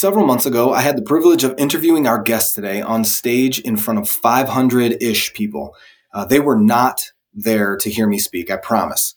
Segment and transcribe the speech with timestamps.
[0.00, 3.76] Several months ago, I had the privilege of interviewing our guest today on stage in
[3.76, 5.74] front of 500 ish people.
[6.14, 9.16] Uh, they were not there to hear me speak, I promise.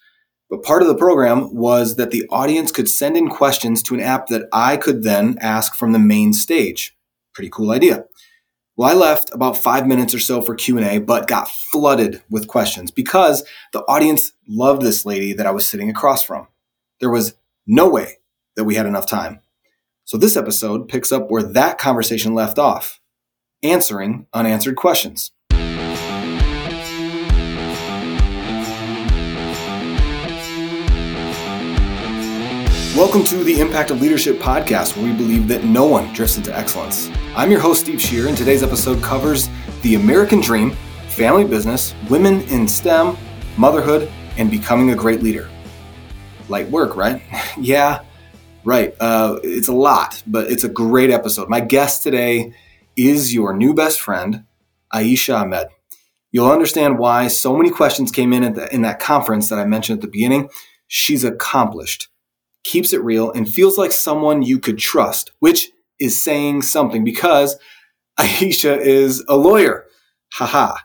[0.50, 4.00] But part of the program was that the audience could send in questions to an
[4.00, 6.98] app that I could then ask from the main stage.
[7.36, 8.06] Pretty cool idea.
[8.76, 12.90] Well, I left about five minutes or so for Q&A, but got flooded with questions
[12.90, 16.48] because the audience loved this lady that I was sitting across from.
[17.00, 17.36] There was
[17.68, 18.18] no way
[18.56, 19.41] that we had enough time.
[20.12, 23.00] So this episode picks up where that conversation left off,
[23.64, 25.32] answering unanswered questions.
[32.94, 36.54] Welcome to the Impact of Leadership podcast, where we believe that no one drifts into
[36.54, 37.10] excellence.
[37.34, 39.48] I'm your host, Steve Shear, and today's episode covers
[39.82, 40.72] the American dream,
[41.08, 43.16] family business, women in STEM,
[43.56, 45.50] motherhood, and becoming a great leader.
[46.50, 47.22] Light work, right?
[47.58, 48.04] yeah,
[48.64, 48.96] right.
[49.00, 51.50] Uh, it's a lot, but it's a great episode.
[51.50, 52.54] My guest today
[52.96, 54.46] is your new best friend,
[54.92, 55.68] Ayesha Ahmed.
[56.32, 59.98] You'll understand why so many questions came in the, in that conference that I mentioned
[59.98, 60.50] at the beginning.
[60.88, 62.10] She's accomplished
[62.64, 67.58] keeps it real, and feels like someone you could trust, which is saying something because
[68.18, 69.86] Ayesha is a lawyer.
[70.34, 70.78] Haha.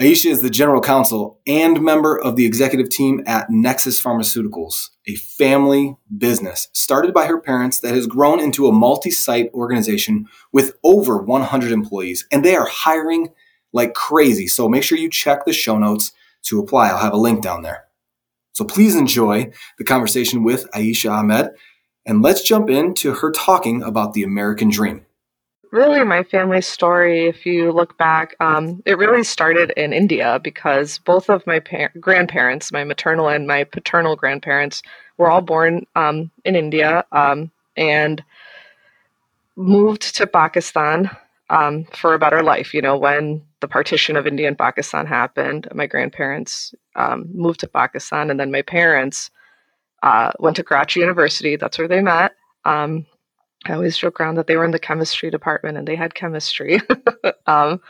[0.00, 5.14] Ayesha is the general counsel and member of the executive team at Nexus Pharmaceuticals, a
[5.14, 10.76] family business started by her parents that has grown into a multi site organization with
[10.82, 13.28] over 100 employees, and they are hiring
[13.72, 14.48] like crazy.
[14.48, 16.10] So make sure you check the show notes
[16.46, 16.88] to apply.
[16.88, 17.84] I'll have a link down there.
[18.50, 21.50] So please enjoy the conversation with Ayesha Ahmed,
[22.04, 25.06] and let's jump into her talking about the American dream.
[25.74, 30.98] Really, my family story, if you look back, um, it really started in India because
[30.98, 34.82] both of my par- grandparents, my maternal and my paternal grandparents,
[35.18, 38.22] were all born um, in India um, and
[39.56, 41.10] moved to Pakistan
[41.50, 42.72] um, for a better life.
[42.72, 47.66] You know, when the partition of India and Pakistan happened, my grandparents um, moved to
[47.66, 49.28] Pakistan, and then my parents
[50.04, 51.56] uh, went to Karachi University.
[51.56, 52.30] That's where they met.
[53.66, 56.80] I always joke around that they were in the chemistry department and they had chemistry.
[57.46, 57.80] um,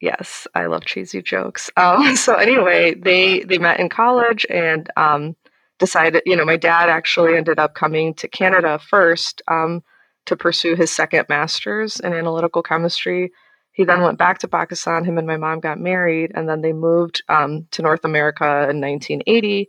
[0.00, 1.70] yes, I love cheesy jokes.
[1.76, 5.36] Um, so anyway, they they met in college and um,
[5.78, 6.22] decided.
[6.26, 9.82] You know, my dad actually ended up coming to Canada first um,
[10.26, 13.30] to pursue his second master's in analytical chemistry
[13.76, 15.04] he then went back to Pakistan.
[15.04, 18.80] Him and my mom got married, and then they moved um, to North America in
[18.80, 19.68] 1980.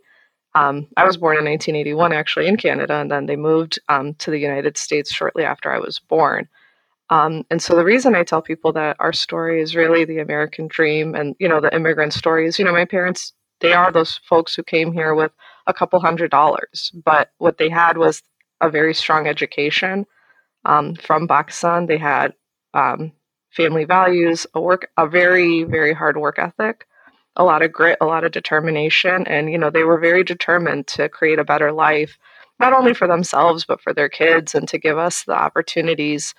[0.54, 4.30] Um, I was born in 1981, actually, in Canada, and then they moved um, to
[4.30, 6.48] the United States shortly after I was born.
[7.10, 10.68] Um, and so the reason I tell people that our story is really the American
[10.68, 14.54] dream and, you know, the immigrant stories, you know, my parents, they are those folks
[14.54, 15.32] who came here with
[15.66, 18.22] a couple hundred dollars, but what they had was
[18.60, 20.06] a very strong education
[20.64, 21.86] um, from Pakistan.
[21.86, 22.34] They had
[22.74, 23.12] um,
[23.50, 26.86] family values, a work a very very hard work ethic,
[27.38, 30.86] a lot of grit, a lot of determination, and you know they were very determined
[30.88, 32.18] to create a better life,
[32.60, 36.34] not only for themselves but for their kids, and to give us the opportunities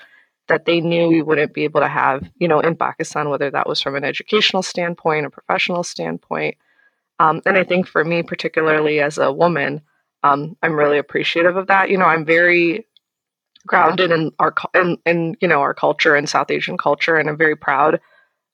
[0.47, 3.69] that they knew we wouldn't be able to have, you know, in Pakistan, whether that
[3.69, 6.57] was from an educational standpoint, a professional standpoint.
[7.19, 9.81] Um, and I think for me, particularly as a woman,
[10.23, 11.89] um, I'm really appreciative of that.
[11.89, 12.87] You know, I'm very
[13.67, 17.37] grounded in our in, in you know our culture and South Asian culture, and I'm
[17.37, 17.99] very proud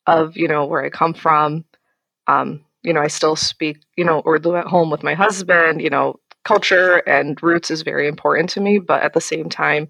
[0.05, 1.65] of you know where I come from.
[2.27, 5.81] Um, you know, I still speak you know Urdu at home with my husband.
[5.81, 9.87] You know, culture and roots is very important to me, but at the same time,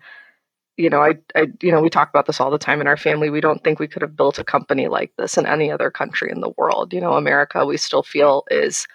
[0.77, 2.97] you know, I, I you know we talk about this all the time in our
[2.97, 3.29] family.
[3.29, 6.31] We don't think we could have built a company like this in any other country
[6.31, 6.93] in the world.
[6.93, 8.87] You know, America, we still feel is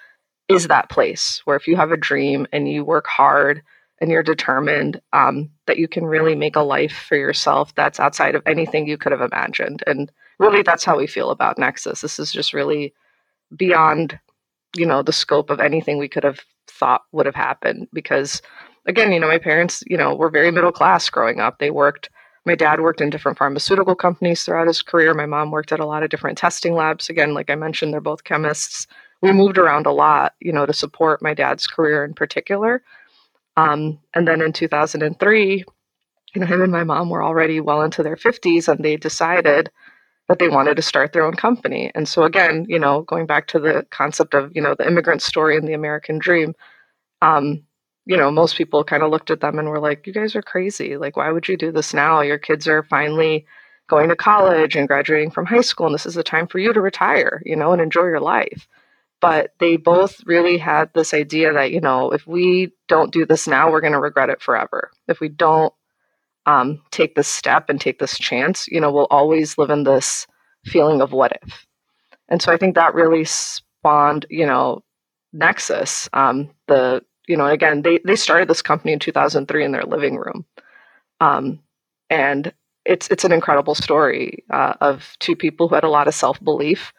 [0.48, 3.62] is that place where if you have a dream and you work hard
[4.00, 8.34] and you're determined um, that you can really make a life for yourself that's outside
[8.34, 9.82] of anything you could have imagined.
[9.86, 12.00] And really, that's how we feel about Nexus.
[12.00, 12.92] This is just really
[13.56, 14.19] beyond,
[14.77, 17.88] you know, the scope of anything we could have thought would have happened.
[17.93, 18.43] Because,
[18.87, 21.59] again, you know, my parents, you know, were very middle class growing up.
[21.59, 22.11] They worked.
[22.47, 25.12] My dad worked in different pharmaceutical companies throughout his career.
[25.12, 27.11] My mom worked at a lot of different testing labs.
[27.11, 28.87] Again, like I mentioned, they're both chemists.
[29.20, 32.82] We moved around a lot, you know, to support my dad's career in particular.
[33.56, 35.64] Um, and then in 2003,
[36.35, 39.70] you know, him and my mom were already well into their 50s and they decided
[40.31, 41.91] that they wanted to start their own company.
[41.93, 45.23] And so, again, you know, going back to the concept of, you know, the immigrant
[45.23, 46.55] story and the American dream,
[47.21, 47.65] um,
[48.06, 50.43] you know, most people kind of looked at them and were like, you guys are
[50.43, 50.97] crazy.
[50.97, 52.21] Like, why would you do this now?
[52.21, 53.44] Your kids are finally
[53.88, 56.73] going to college and graduating from high school, and this is the time for you
[56.73, 58.69] to retire, you know, and enjoy your life
[59.21, 63.47] but they both really had this idea that you know if we don't do this
[63.47, 65.75] now we're going to regret it forever if we don't
[66.50, 70.26] um, take this step and take this chance, you know, we'll always live in this
[70.64, 71.67] feeling of what if.
[72.29, 74.82] And so I think that really spawned, you know,
[75.32, 76.08] Nexus.
[76.12, 80.17] Um, the you know, again, they they started this company in 2003 in their living
[80.17, 80.44] room,
[81.20, 81.61] um,
[82.08, 82.53] and
[82.85, 86.43] it's it's an incredible story uh, of two people who had a lot of self
[86.43, 86.93] belief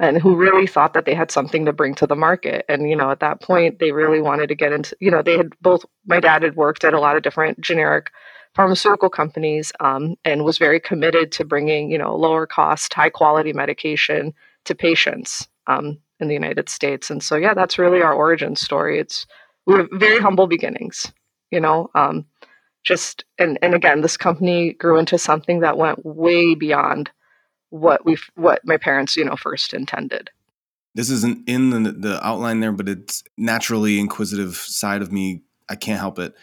[0.00, 2.64] and who really thought that they had something to bring to the market.
[2.68, 4.96] And you know, at that point, they really wanted to get into.
[5.00, 5.84] You know, they had both.
[6.06, 8.10] My dad had worked at a lot of different generic
[8.56, 13.52] pharmaceutical companies um, and was very committed to bringing you know lower cost, high quality
[13.52, 14.32] medication
[14.64, 17.10] to patients um, in the United States.
[17.10, 18.98] And so, yeah, that's really our origin story.
[18.98, 19.26] It's
[19.66, 21.12] we have very humble beginnings,
[21.50, 21.90] you know.
[21.94, 22.24] Um,
[22.82, 27.10] just and and again, this company grew into something that went way beyond
[27.70, 30.30] what we what my parents, you know, first intended.
[30.94, 35.42] This isn't in the, the outline there, but it's naturally inquisitive side of me.
[35.68, 36.34] I can't help it.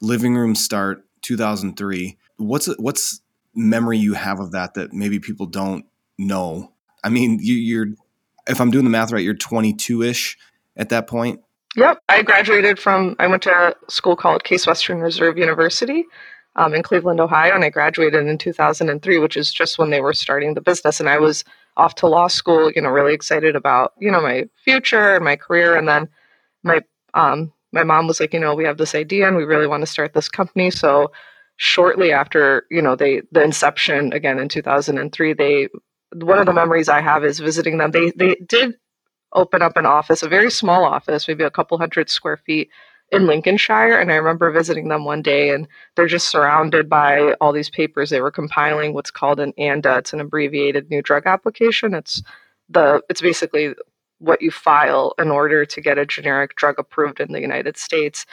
[0.00, 2.16] Living room start 2003.
[2.36, 3.20] What's what's
[3.54, 5.84] memory you have of that that maybe people don't
[6.18, 6.72] know?
[7.02, 7.88] I mean, you, you're
[8.46, 10.38] if I'm doing the math right, you're 22 ish
[10.76, 11.40] at that point.
[11.74, 13.16] Yep, I graduated from.
[13.18, 16.04] I went to a school called Case Western Reserve University
[16.54, 20.14] um, in Cleveland, Ohio, and I graduated in 2003, which is just when they were
[20.14, 21.00] starting the business.
[21.00, 21.44] And I was
[21.76, 25.36] off to law school, you know, really excited about you know my future and my
[25.36, 25.76] career.
[25.76, 26.08] And then
[26.62, 26.80] my
[27.14, 29.82] um, my mom was like, you know, we have this idea and we really want
[29.82, 30.70] to start this company.
[30.70, 31.12] So
[31.56, 35.68] shortly after, you know, they the inception again in 2003, they
[36.14, 37.90] one of the memories I have is visiting them.
[37.90, 38.74] They they did
[39.32, 42.70] open up an office, a very small office, maybe a couple hundred square feet
[43.12, 43.98] in Lincolnshire.
[43.98, 48.10] And I remember visiting them one day, and they're just surrounded by all these papers.
[48.10, 49.98] They were compiling what's called an ANDA.
[49.98, 51.94] It's an abbreviated new drug application.
[51.94, 52.22] It's
[52.68, 53.74] the it's basically
[54.18, 58.26] what you file in order to get a generic drug approved in the United States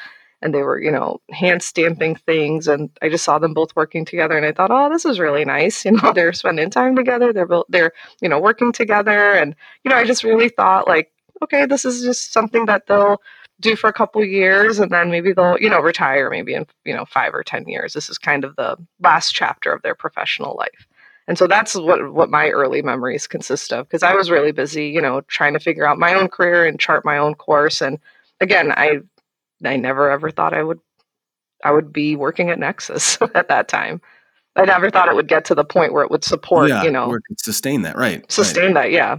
[0.43, 2.67] and they were, you know, hand stamping things.
[2.67, 5.45] And I just saw them both working together, and I thought, oh, this is really
[5.45, 5.85] nice.
[5.93, 7.31] You know, they're spending time together.
[7.33, 11.11] They're both, they're you know working together, and you know, I just really thought like,
[11.41, 13.21] okay, this is just something that they'll
[13.59, 16.93] do for a couple years, and then maybe they'll you know retire maybe in you
[16.93, 17.93] know five or ten years.
[17.93, 20.87] This is kind of the last chapter of their professional life.
[21.27, 24.87] And so that's what what my early memories consist of because I was really busy,
[24.87, 27.81] you know, trying to figure out my own career and chart my own course.
[27.81, 27.97] And
[28.41, 28.99] again, I
[29.63, 30.79] I never ever thought I would
[31.63, 34.01] I would be working at Nexus at that time.
[34.55, 36.91] I never thought it would get to the point where it would support, yeah, you
[36.91, 38.29] know, sustain that, right?
[38.31, 38.83] Sustain right.
[38.83, 39.17] that, yeah.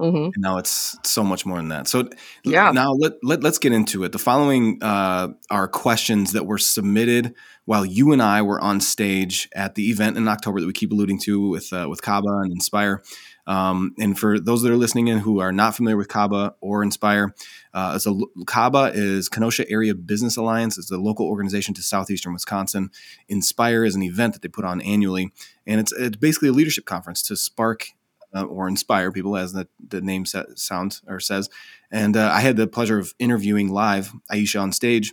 [0.00, 0.40] Mm-hmm.
[0.40, 1.88] now it's so much more than that.
[1.88, 2.08] So
[2.44, 2.70] yeah.
[2.70, 4.12] now let, let, let's get into it.
[4.12, 7.34] The following uh, are questions that were submitted
[7.64, 10.92] while you and I were on stage at the event in October that we keep
[10.92, 13.02] alluding to with, uh, with Kaba and Inspire.
[13.48, 16.82] Um, and for those that are listening in who are not familiar with Kaba or
[16.82, 17.34] Inspire,
[17.74, 20.78] uh, so Kaba is Kenosha Area Business Alliance.
[20.78, 22.90] It's a local organization to southeastern Wisconsin.
[23.28, 25.32] Inspire is an event that they put on annually,
[25.66, 27.88] and it's, it's basically a leadership conference to spark
[28.34, 31.48] uh, or inspire people, as the, the name sa- sounds or says.
[31.90, 35.12] And uh, I had the pleasure of interviewing live Ayesha on stage.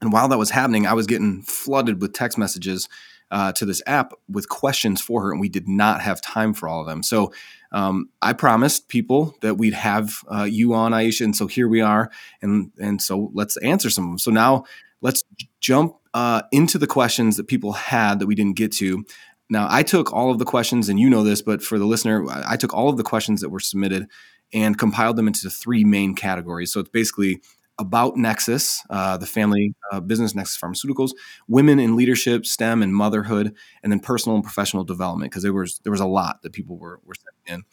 [0.00, 2.88] And while that was happening, I was getting flooded with text messages
[3.30, 6.68] uh, to this app with questions for her, and we did not have time for
[6.68, 7.02] all of them.
[7.02, 7.32] So
[7.72, 11.80] um, I promised people that we'd have uh, you on, Ayesha, and so here we
[11.80, 12.10] are,
[12.42, 14.18] and and so let's answer some of them.
[14.18, 14.64] So now
[15.00, 15.24] let's
[15.60, 19.04] jump uh, into the questions that people had that we didn't get to.
[19.50, 22.26] Now I took all of the questions, and you know this, but for the listener,
[22.46, 24.06] I took all of the questions that were submitted
[24.52, 26.72] and compiled them into three main categories.
[26.72, 27.40] So it's basically
[27.78, 31.10] about Nexus, uh, the family uh, business Nexus Pharmaceuticals,
[31.48, 35.80] women in leadership, STEM, and motherhood, and then personal and professional development because there was
[35.80, 37.64] there was a lot that people were were sending in.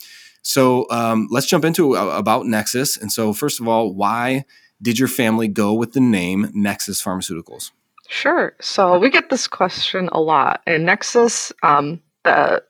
[0.42, 2.98] So um, let's jump into uh, about Nexus.
[2.98, 4.46] And so first of all, why
[4.82, 7.72] did your family go with the name Nexus Pharmaceuticals?
[8.12, 8.54] Sure.
[8.60, 12.62] So we get this question a lot, and Nexus, um, the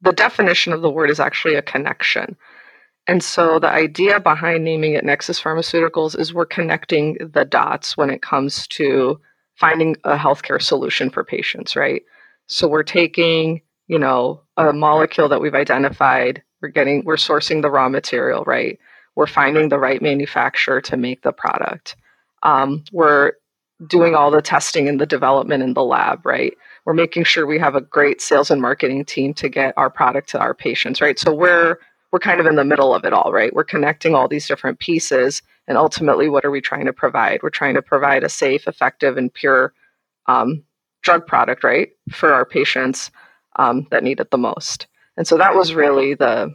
[0.00, 2.36] the definition of the word is actually a connection.
[3.08, 8.10] And so the idea behind naming it Nexus Pharmaceuticals is we're connecting the dots when
[8.10, 9.20] it comes to
[9.56, 12.02] finding a healthcare solution for patients, right?
[12.46, 17.70] So we're taking, you know, a molecule that we've identified, we're getting we're sourcing the
[17.70, 18.78] raw material, right?
[19.16, 21.96] We're finding the right manufacturer to make the product.
[22.44, 23.32] Um, we're
[23.86, 26.54] doing all the testing and the development in the lab, right?
[26.84, 30.28] We're making sure we have a great sales and marketing team to get our product
[30.30, 31.18] to our patients, right?
[31.18, 31.78] So we're
[32.10, 33.54] we're kind of in the middle of it all, right?
[33.54, 35.42] We're connecting all these different pieces.
[35.66, 37.42] And ultimately, what are we trying to provide?
[37.42, 39.74] We're trying to provide a safe, effective, and pure
[40.26, 40.64] um,
[41.02, 43.10] drug product, right, for our patients
[43.56, 44.86] um, that need it the most.
[45.18, 46.54] And so that was really the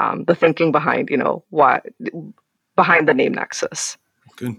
[0.00, 1.86] um, the thinking behind, you know, what
[2.74, 3.96] behind the name Nexus.
[4.36, 4.56] Good.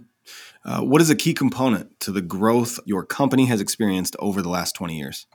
[0.63, 4.49] Uh, what is a key component to the growth your company has experienced over the
[4.49, 5.25] last 20 years?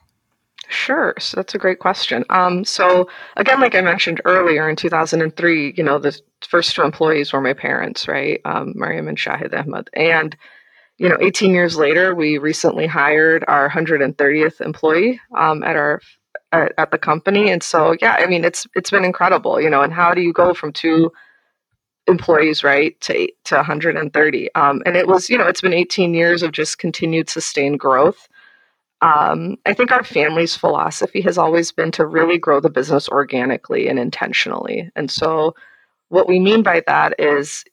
[0.69, 1.15] Sure.
[1.19, 2.25] So that's a great question.
[2.31, 6.19] Um, so again, like I mentioned earlier, in 2003, you know, the
[6.49, 8.41] first two employees were my parents, right?
[8.45, 9.91] Um, Mariam and Shahid Ahmed.
[9.95, 10.37] And,
[10.99, 16.01] you know, 18 years later, we recently hired our 130th employee um, at our
[16.53, 17.51] at, at the company.
[17.51, 19.83] And so, yeah, I mean, it's it's been incredible, you know.
[19.83, 21.13] And how do you go from two
[22.07, 24.55] employees, right, to to 130?
[24.55, 28.29] Um, and it was, you know, it's been 18 years of just continued sustained growth.
[29.03, 33.89] Um, I think our family's philosophy has always been to really grow the business organically
[33.89, 34.91] and intentionally.
[34.97, 35.55] And so,
[36.09, 37.65] what we mean by that is,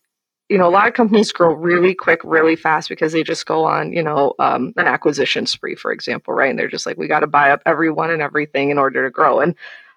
[0.50, 3.64] you know, a lot of companies grow really quick, really fast because they just go
[3.64, 6.50] on, you know, um, an acquisition spree, for example, right?
[6.50, 9.10] And they're just like, we got to buy up everyone and everything in order to
[9.10, 9.40] grow.
[9.40, 9.56] And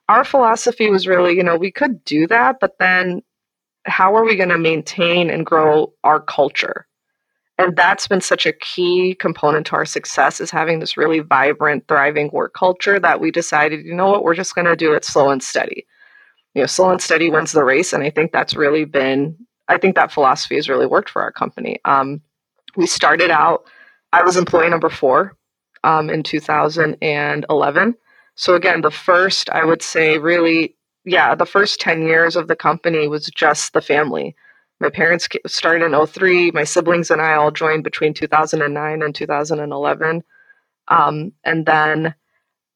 [0.08, 3.22] our philosophy was really, you know, we could do that, but then
[3.86, 6.86] how are we going to maintain and grow our culture?
[7.58, 11.86] and that's been such a key component to our success is having this really vibrant
[11.88, 15.04] thriving work culture that we decided you know what we're just going to do it
[15.04, 15.86] slow and steady.
[16.54, 19.36] You know slow and steady wins the race and i think that's really been
[19.68, 21.78] i think that philosophy has really worked for our company.
[21.84, 22.20] Um,
[22.76, 23.64] we started out
[24.12, 25.36] i was employee number four
[25.84, 27.94] um, in 2011
[28.34, 30.76] so again the first i would say really
[31.06, 34.36] yeah the first 10 years of the company was just the family
[34.80, 36.50] my parents started in 03.
[36.50, 40.22] My siblings and I all joined between 2009 and 2011.
[40.88, 42.14] Um, and then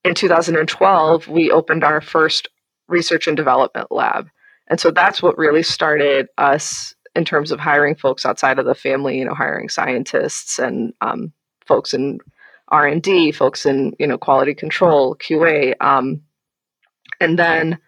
[0.04, 2.48] in 2012, we opened our first
[2.88, 4.28] research and development lab.
[4.68, 8.74] And so that's what really started us in terms of hiring folks outside of the
[8.74, 11.32] family, you know, hiring scientists and um,
[11.66, 12.18] folks in
[12.68, 15.74] R&D, folks in, you know, quality control, QA.
[15.80, 16.22] Um,
[17.20, 17.78] and then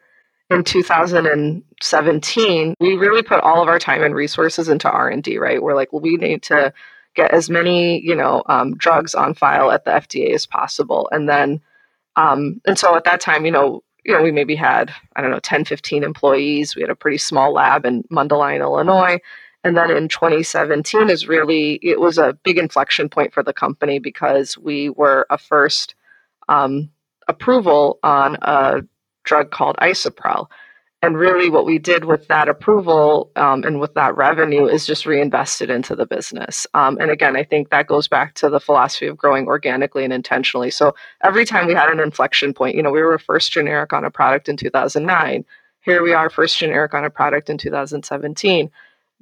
[0.53, 5.63] in 2017 we really put all of our time and resources into r&d right?
[5.63, 6.73] We're like well, we need to
[7.15, 11.09] get as many you know um, drugs on file at the fda as possible.
[11.13, 11.61] And then
[12.17, 15.31] um, and so at that time you know you know we maybe had i don't
[15.31, 16.77] know 10 15 employees.
[16.77, 19.19] We had a pretty small lab in mundelein illinois.
[19.65, 24.01] And then in 2017 is really it was a big inflection point for the company
[24.01, 25.95] because we were a first
[26.49, 26.91] um,
[27.29, 28.83] approval on a
[29.25, 30.49] drug called Isuprel.
[31.05, 35.05] And really, what we did with that approval um, and with that revenue is just
[35.05, 36.65] reinvested into the business.
[36.75, 40.13] Um, and again, I think that goes back to the philosophy of growing organically and
[40.13, 40.71] intentionally.
[40.71, 44.05] So every time we had an inflection point, you know, we were first generic on
[44.05, 45.45] a product in 2009.
[45.81, 48.71] Here we are, first generic on a product in 2017.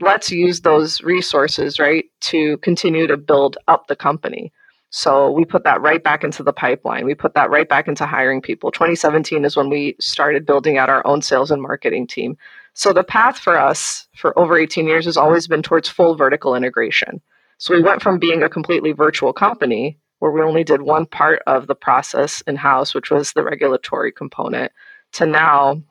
[0.02, 4.52] Let's use those resources, right, to continue to build up the company.
[4.90, 7.04] So we put that right back into the pipeline.
[7.06, 8.72] We put that right back into hiring people.
[8.72, 12.36] 2017 is when we started building out our own sales and marketing team.
[12.74, 16.56] So the path for us for over 18 years has always been towards full vertical
[16.56, 17.20] integration.
[17.58, 21.40] So we went from being a completely virtual company where we only did one part
[21.46, 24.72] of the process in house, which was the regulatory component,
[25.12, 25.82] to now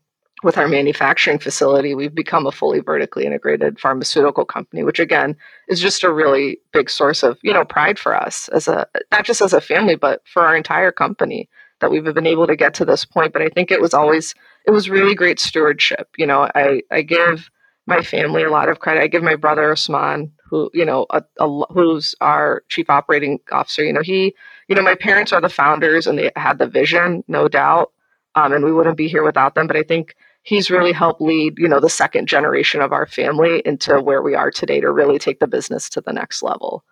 [0.43, 5.36] with our manufacturing facility, we've become a fully vertically integrated pharmaceutical company, which again
[5.67, 9.25] is just a really big source of you know pride for us as a not
[9.25, 11.50] just as a family, but for our entire company
[11.81, 13.34] that we've been able to get to this point.
[13.34, 14.34] But I think it was always
[14.65, 16.08] it was really great stewardship.
[16.17, 17.50] You know, I I give
[17.86, 19.01] my family a lot of credit.
[19.01, 23.84] I give my brother Osman, who you know, a, a, who's our chief operating officer.
[23.84, 24.36] You know, he,
[24.67, 27.91] you know, my parents are the founders and they had the vision, no doubt,
[28.36, 29.67] um, and we wouldn't be here without them.
[29.67, 30.15] But I think
[30.49, 34.33] he's really helped lead, you know, the second generation of our family into where we
[34.33, 36.83] are today to really take the business to the next level.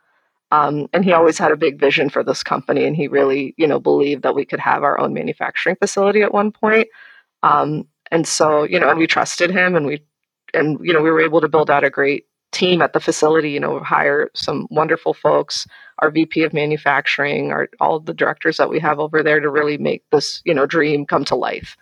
[0.52, 3.66] Um, and he always had a big vision for this company, and he really, you
[3.66, 6.88] know, believed that we could have our own manufacturing facility at one point.
[7.42, 10.04] Um, and so, you know, and we trusted him, and we,
[10.54, 13.50] and you know, we were able to build out a great team at the facility.
[13.50, 15.66] You know, hire some wonderful folks,
[15.98, 19.80] our VP of manufacturing, our all the directors that we have over there to really
[19.80, 21.76] make this, you know, dream come to life.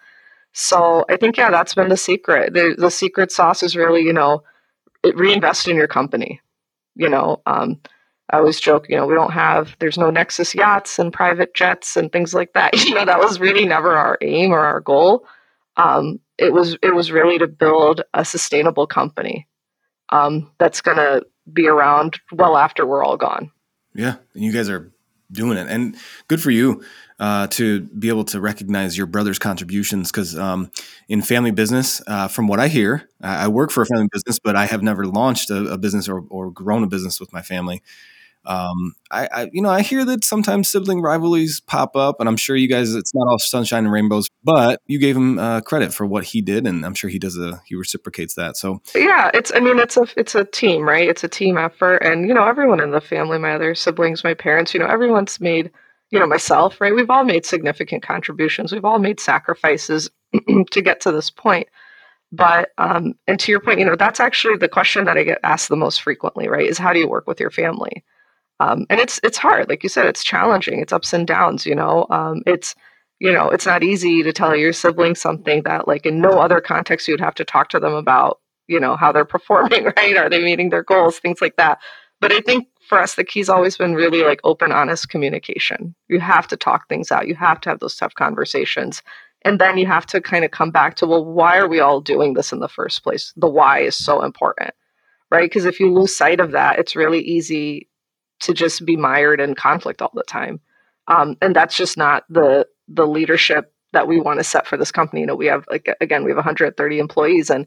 [0.58, 2.54] So I think yeah, that's been the secret.
[2.54, 4.42] The the secret sauce is really you know
[5.04, 6.40] reinvest in your company.
[6.96, 7.82] You know, um,
[8.30, 11.98] I always joke, you know, we don't have there's no Nexus yachts and private jets
[11.98, 12.74] and things like that.
[12.86, 15.28] You know, that was really never our aim or our goal.
[15.76, 19.48] Um, it was it was really to build a sustainable company
[20.10, 23.52] um, that's going to be around well after we're all gone.
[23.94, 24.90] Yeah, and you guys are
[25.36, 25.96] doing it, and
[26.28, 26.84] good for you
[27.20, 30.72] uh, to be able to recognize your brother's contributions because um,
[31.08, 34.56] in family business uh, from what i hear i work for a family business but
[34.56, 37.82] i have never launched a, a business or, or, grown a business with my family
[38.46, 42.38] Um, I, I, you know, I hear that sometimes sibling rivalries pop up, and I'm
[42.38, 44.28] sure you guys, it's not all sunshine and rainbows.
[44.44, 47.38] But you gave him uh, credit for what he did, and I'm sure he does
[47.38, 48.58] a he reciprocates that.
[48.58, 51.08] So yeah, it's I mean, it's a it's a team, right?
[51.08, 54.34] It's a team effort, and you know, everyone in the family, my other siblings, my
[54.34, 55.72] parents, you know, everyone's made,
[56.12, 56.96] you know, myself, right?
[56.96, 58.72] We've all made significant contributions.
[58.72, 60.10] We've all made sacrifices
[60.72, 61.68] to get to this point.
[62.32, 65.40] But um, and to your point, you know, that's actually the question that I get
[65.44, 66.68] asked the most frequently, right?
[66.68, 68.04] Is how do you work with your family?
[68.60, 70.80] Um, and it's it's hard, like you said, it's challenging.
[70.80, 71.66] It's ups and downs.
[71.66, 72.76] You know, um, it's
[73.20, 76.60] you know, it's not easy to tell your sibling something that, like, in no other
[76.60, 78.40] context, you'd have to talk to them about.
[78.68, 80.18] You know how they're performing, right?
[80.18, 81.20] Are they meeting their goals?
[81.20, 81.80] Things like that.
[82.22, 85.96] But I think for us, the key's always been really like open, honest communication.
[86.08, 87.28] You have to talk things out.
[87.28, 89.02] You have to have those tough conversations.
[89.44, 92.02] And then you have to kind of come back to, well, why are we all
[92.02, 93.32] doing this in the first place?
[93.38, 94.72] The why is so important,
[95.30, 95.48] right?
[95.48, 97.88] Because if you lose sight of that, it's really easy
[98.42, 100.60] to just be mired in conflict all the time.
[101.08, 104.92] Um, and that's just not the the leadership that we want to set for this
[104.92, 105.22] company.
[105.22, 107.66] You know, we have like again, we have 130 employees, and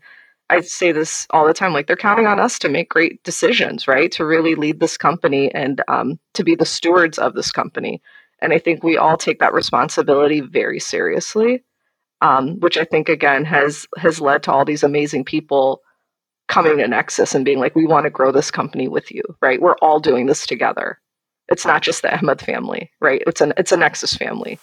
[0.50, 1.72] I say this all the time.
[1.72, 4.10] Like they're counting on us to make great decisions, right?
[4.12, 8.02] To really lead this company and um, to be the stewards of this company.
[8.40, 11.64] And I think we all take that responsibility very seriously,
[12.20, 15.82] um, which I think again has has led to all these amazing people
[16.48, 19.60] coming to Nexus and being like, we want to grow this company with you, right?
[19.60, 20.98] We're all doing this together.
[21.48, 23.22] It's not just the Ahmed family, right?
[23.26, 24.58] It's an it's a Nexus family.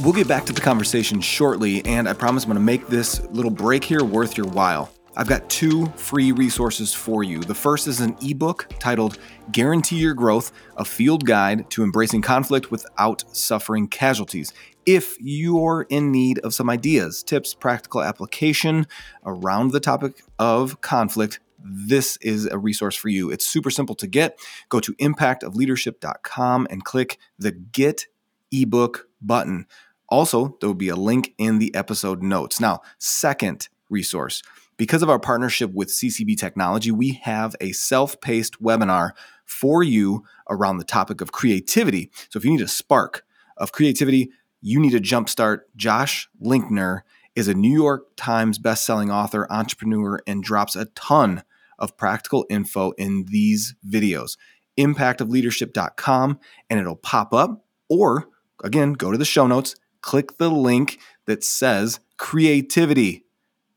[0.00, 3.24] We'll get back to the conversation shortly, and I promise I'm going to make this
[3.26, 4.90] little break here worth your while.
[5.16, 7.38] I've got two free resources for you.
[7.38, 9.18] The first is an ebook titled
[9.52, 14.52] Guarantee Your Growth A Field Guide to Embracing Conflict Without Suffering Casualties
[14.86, 18.86] if you're in need of some ideas, tips, practical application
[19.24, 23.30] around the topic of conflict, this is a resource for you.
[23.30, 24.38] It's super simple to get.
[24.68, 28.06] Go to impactofleadership.com and click the Get
[28.52, 29.66] ebook button.
[30.08, 32.60] Also, there will be a link in the episode notes.
[32.60, 34.42] Now, second resource.
[34.76, 39.12] Because of our partnership with CCB Technology, we have a self paced webinar
[39.44, 42.10] for you around the topic of creativity.
[42.28, 43.24] So, if you need a spark
[43.56, 44.30] of creativity,
[44.64, 45.60] you need a jumpstart.
[45.76, 47.02] Josh Linkner
[47.36, 51.42] is a New York Times bestselling author, entrepreneur, and drops a ton
[51.78, 54.38] of practical info in these videos.
[54.78, 57.62] Impactofleadership.com, and it'll pop up.
[57.90, 58.28] Or,
[58.62, 63.26] again, go to the show notes, click the link that says creativity.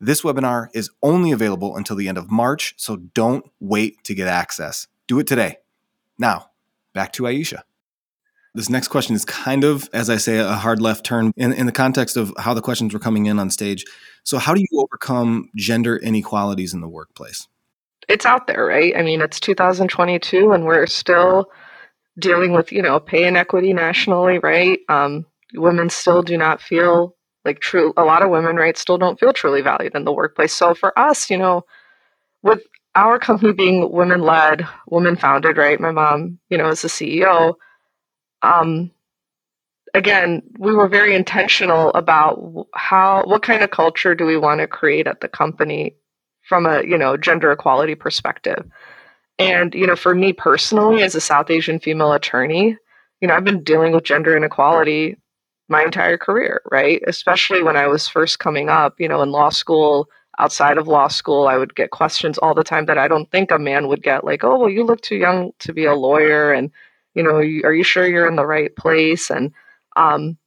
[0.00, 4.26] This webinar is only available until the end of March, so don't wait to get
[4.26, 4.86] access.
[5.06, 5.58] Do it today.
[6.16, 6.46] Now,
[6.94, 7.64] back to Ayesha.
[8.54, 11.66] This next question is kind of, as I say, a hard left turn in, in
[11.66, 13.84] the context of how the questions were coming in on stage.
[14.24, 17.46] So, how do you overcome gender inequalities in the workplace?
[18.08, 18.96] It's out there, right?
[18.96, 21.50] I mean, it's 2022 and we're still
[22.18, 24.80] dealing with, you know, pay inequity nationally, right?
[24.88, 29.20] Um, women still do not feel like true, a lot of women, right, still don't
[29.20, 30.54] feel truly valued in the workplace.
[30.54, 31.64] So, for us, you know,
[32.42, 32.62] with
[32.94, 35.78] our company being women led, women founded, right?
[35.78, 37.54] My mom, you know, is the CEO
[38.42, 38.90] um,
[39.94, 44.66] again, we were very intentional about how what kind of culture do we want to
[44.66, 45.96] create at the company
[46.48, 48.64] from a you know gender equality perspective.
[49.38, 52.76] And you know, for me personally, as a South Asian female attorney,
[53.20, 55.16] you know, I've been dealing with gender inequality
[55.68, 57.02] my entire career, right?
[57.06, 61.08] Especially when I was first coming up, you know, in law school, outside of law
[61.08, 64.02] school, I would get questions all the time that I don't think a man would
[64.02, 66.70] get, like, "Oh, well, you look too young to be a lawyer," and
[67.18, 69.28] you know, are you sure you're in the right place?
[69.28, 69.52] And,
[69.96, 70.38] um,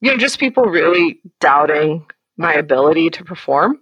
[0.00, 2.06] you know, just people really doubting
[2.38, 3.78] my ability to perform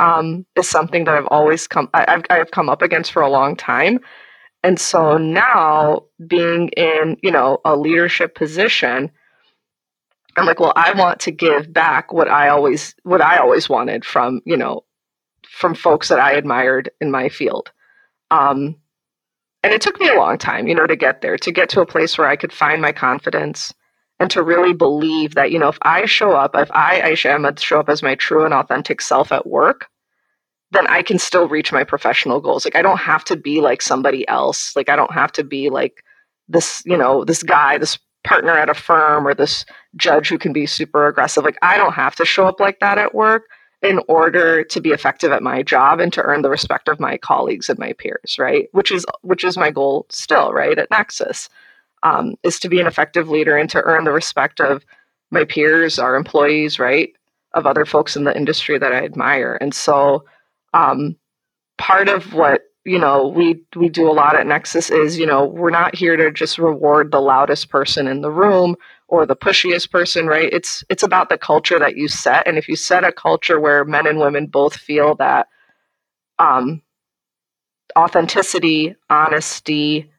[0.00, 3.54] um, is something that I've always come, I've, I've come up against for a long
[3.54, 4.00] time.
[4.64, 9.08] And so now being in, you know, a leadership position,
[10.36, 14.04] I'm like, well, I want to give back what I always, what I always wanted
[14.04, 14.82] from, you know,
[15.48, 17.70] from folks that I admired in my field.
[18.32, 18.74] Um,
[19.62, 21.80] and it took me a long time, you know, to get there, to get to
[21.80, 23.74] a place where I could find my confidence
[24.18, 27.58] and to really believe that, you know, if I show up, if I, Ayesha Ahmed,
[27.60, 29.86] show up as my true and authentic self at work,
[30.70, 32.64] then I can still reach my professional goals.
[32.64, 34.74] Like I don't have to be like somebody else.
[34.76, 36.04] Like I don't have to be like
[36.48, 39.64] this, you know, this guy, this partner at a firm or this
[39.96, 41.44] judge who can be super aggressive.
[41.44, 43.44] Like I don't have to show up like that at work
[43.82, 47.16] in order to be effective at my job and to earn the respect of my
[47.16, 48.68] colleagues and my peers right?
[48.72, 51.48] Which is which is my goal still right at nexus
[52.02, 54.84] um, is to be an effective leader and to earn the respect of
[55.30, 57.14] my peers our employees right
[57.54, 59.58] of other folks in the industry that i admire.
[59.60, 60.24] And so
[60.74, 61.16] um,
[61.78, 65.44] part of what you know we we do a lot at nexus is you know
[65.44, 68.76] we're not here to just reward the loudest person in the room
[69.10, 70.52] or the pushiest person right?
[70.52, 72.46] It's it's about the culture that you set.
[72.46, 75.48] And if you set a culture where men and women both feel that
[76.38, 76.82] um,
[77.96, 80.10] authenticity honesty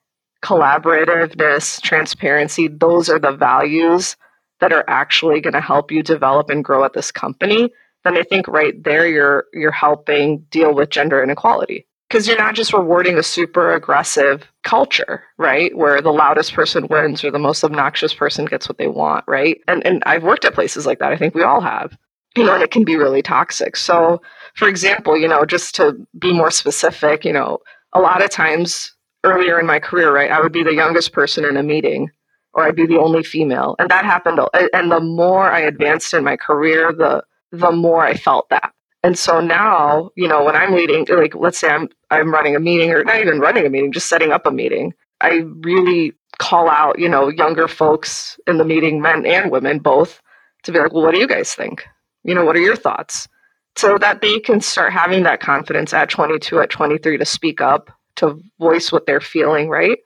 [0.43, 4.17] collaborativeness transparency those are the values
[4.59, 7.69] that are actually going to help you develop and grow at this company
[8.03, 12.55] then i think right there you're you're helping deal with gender inequality because you're not
[12.55, 15.75] just rewarding a super aggressive culture, right?
[15.77, 19.61] Where the loudest person wins or the most obnoxious person gets what they want, right?
[19.69, 21.13] And and I've worked at places like that.
[21.13, 21.97] I think we all have.
[22.35, 23.75] You know, and it can be really toxic.
[23.75, 24.21] So,
[24.55, 27.59] for example, you know, just to be more specific, you know,
[27.93, 28.93] a lot of times
[29.23, 32.09] earlier in my career, right, I would be the youngest person in a meeting
[32.53, 33.75] or I'd be the only female.
[33.79, 34.39] And that happened
[34.73, 38.73] and the more I advanced in my career, the the more I felt that.
[39.03, 42.59] And so now, you know, when I'm leading, like let's say I'm I'm running a
[42.59, 46.69] meeting or not even running a meeting, just setting up a meeting, I really call
[46.69, 50.21] out, you know, younger folks in the meeting, men and women both,
[50.63, 51.85] to be like, well, what do you guys think?
[52.23, 53.27] You know, what are your thoughts?
[53.75, 57.89] So that they can start having that confidence at 22, at 23 to speak up,
[58.17, 59.99] to voice what they're feeling, right?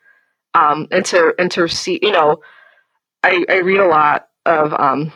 [0.53, 2.41] Um, and to and to see, you know,
[3.23, 5.11] I, I read a lot of um,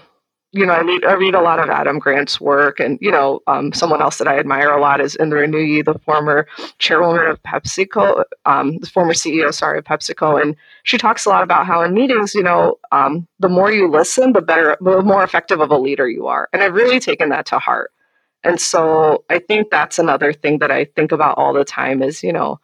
[0.52, 3.40] you know, I read, I read a lot of Adam Grant's work, and you know,
[3.46, 6.48] um, someone else that I admire a lot is Indra Nooyi, the former
[6.80, 11.44] chairwoman of PepsiCo, um, the former CEO, sorry, of PepsiCo, and she talks a lot
[11.44, 15.24] about how in meetings, you know, um, the more you listen, the better, the more
[15.24, 17.92] effective of a leader you are, and I've really taken that to heart.
[18.44, 22.24] And so I think that's another thing that I think about all the time is,
[22.24, 22.60] you know,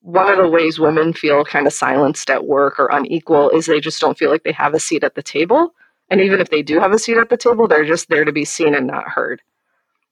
[0.00, 3.80] one of the ways women feel kind of silenced at work or unequal is they
[3.80, 5.74] just don't feel like they have a seat at the table
[6.10, 8.32] and even if they do have a seat at the table, they're just there to
[8.32, 9.42] be seen and not heard.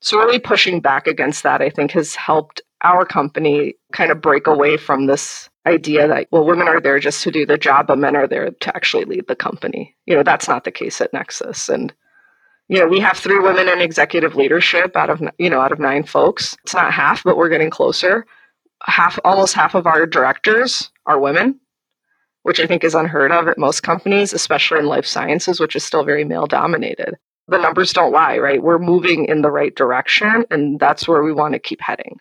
[0.01, 4.47] So, really pushing back against that, I think, has helped our company kind of break
[4.47, 7.99] away from this idea that, well, women are there just to do the job, but
[7.99, 9.97] men are there to actually lead the company.
[10.07, 11.69] You know, that's not the case at Nexus.
[11.69, 11.93] And,
[12.69, 15.81] you know, we have three women in executive leadership out of, you know, out of
[15.81, 16.57] nine folks.
[16.63, 18.27] It's not half, but we're getting closer.
[18.83, 21.59] Half, almost half of our directors are women
[22.47, 25.83] which I think is unheard of at most companies, especially in life sciences, which is
[25.83, 27.17] still very male dominated.
[27.49, 28.63] The numbers don't lie, right?
[28.63, 32.21] We're moving in the right direction, and that's where we want to keep heading.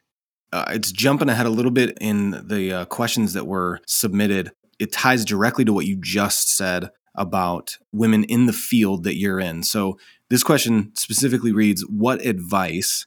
[0.51, 4.51] Uh, it's jumping ahead a little bit in the uh, questions that were submitted.
[4.79, 9.39] It ties directly to what you just said about women in the field that you're
[9.39, 9.61] in.
[9.61, 9.99] So,
[10.31, 13.05] this question specifically reads What advice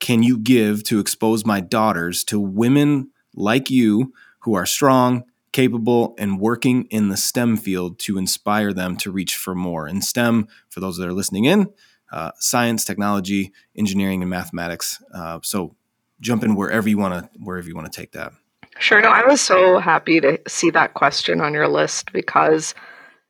[0.00, 5.22] can you give to expose my daughters to women like you who are strong,
[5.56, 9.88] capable, and working in the STEM field to inspire them to reach for more.
[9.88, 11.72] In STEM, for those that are listening in,
[12.12, 15.02] uh, science, technology, engineering, and mathematics.
[15.14, 15.74] Uh, so
[16.20, 18.34] jump in wherever you want to wherever you want to take that.
[18.78, 19.00] Sure.
[19.00, 22.74] No, I was so happy to see that question on your list because,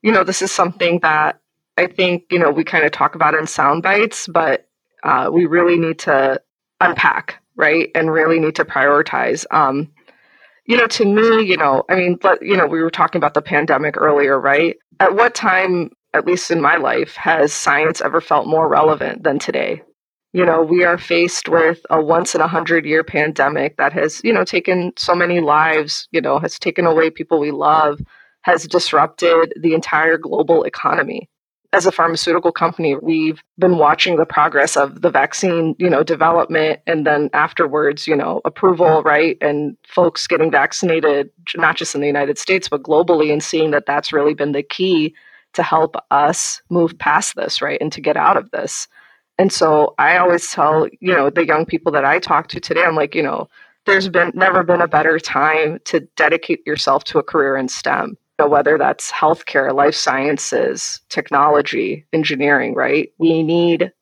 [0.02, 1.40] you know, this is something that
[1.78, 4.66] I think you know we kind of talk about in sound bites, but
[5.04, 6.42] uh, we really need to
[6.80, 9.46] unpack, right, and really need to prioritize.
[9.52, 9.92] Um,
[10.66, 13.34] you know, to me, you know, I mean, but, you know, we were talking about
[13.34, 14.76] the pandemic earlier, right?
[15.00, 19.38] At what time, at least in my life, has science ever felt more relevant than
[19.38, 19.82] today?
[20.32, 24.20] You know, we are faced with a once in a hundred year pandemic that has,
[24.24, 28.00] you know, taken so many lives, you know, has taken away people we love,
[28.42, 31.28] has disrupted the entire global economy
[31.76, 36.80] as a pharmaceutical company, we've been watching the progress of the vaccine, you know, development
[36.86, 39.36] and then afterwards, you know, approval, right?
[39.42, 43.84] And folks getting vaccinated, not just in the United States, but globally, and seeing that
[43.84, 45.14] that's really been the key
[45.52, 47.78] to help us move past this, right?
[47.78, 48.88] And to get out of this.
[49.36, 52.84] And so I always tell, you know, the young people that I talk to today,
[52.84, 53.50] I'm like, you know,
[53.84, 58.16] there's been never been a better time to dedicate yourself to a career in STEM
[58.38, 63.10] know, whether that's healthcare, life sciences, technology, engineering, right?
[63.18, 63.92] We need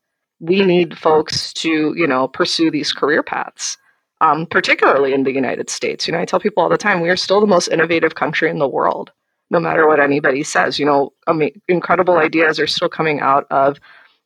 [0.41, 3.79] we need folks to, you know, pursue these career paths.
[4.21, 6.07] Um, particularly in the United States.
[6.07, 8.49] You know, I tell people all the time, we are still the most innovative country
[8.49, 9.11] in the world,
[9.51, 10.79] no matter what anybody says.
[10.79, 13.79] You know, I mean, incredible ideas are still coming out of,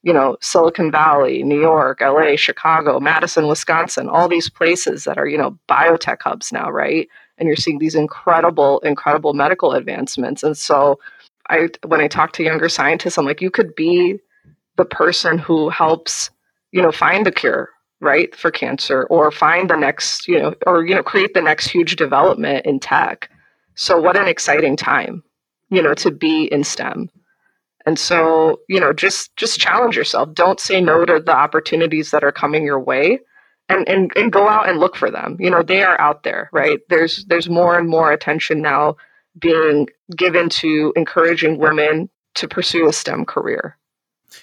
[0.02, 5.26] you know, Silicon Valley, New York, LA, Chicago, Madison, Wisconsin, all these places that are,
[5.26, 7.08] you know, biotech hubs now, right?
[7.38, 10.42] And you're seeing these incredible, incredible medical advancements.
[10.42, 10.98] And so
[11.48, 14.18] I when I talk to younger scientists, I'm like, you could be
[14.76, 16.30] the person who helps,
[16.72, 17.70] you know, find the cure,
[18.00, 21.68] right, for cancer or find the next, you know, or you know, create the next
[21.68, 23.30] huge development in tech.
[23.74, 25.22] So what an exciting time,
[25.70, 27.10] you know, to be in STEM.
[27.86, 30.34] And so, you know, just just challenge yourself.
[30.34, 33.20] Don't say no to the opportunities that are coming your way
[33.68, 35.36] and, and and go out and look for them.
[35.38, 36.80] You know, they are out there, right?
[36.88, 38.96] There's there's more and more attention now
[39.38, 43.76] being given to encouraging women to pursue a STEM career.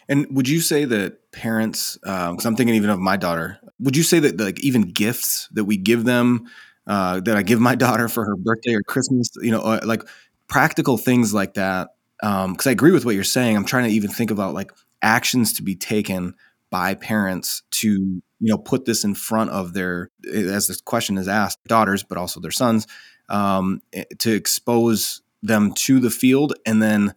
[0.08, 3.96] And would you say that parents, because um, I'm thinking even of my daughter, would
[3.96, 6.46] you say that like even gifts that we give them,
[6.88, 10.04] uh, that I give my daughter for her birthday or Christmas, you know, uh, like
[10.48, 11.90] practical things like that?
[12.22, 13.56] Because um, I agree with what you're saying.
[13.56, 16.36] I'm trying to even think about like actions to be taken
[16.70, 21.28] by parents to you know put this in front of their as this question is
[21.28, 22.88] asked daughters but also their sons
[23.30, 26.54] um, eh, to expose them to the field.
[26.66, 27.14] And then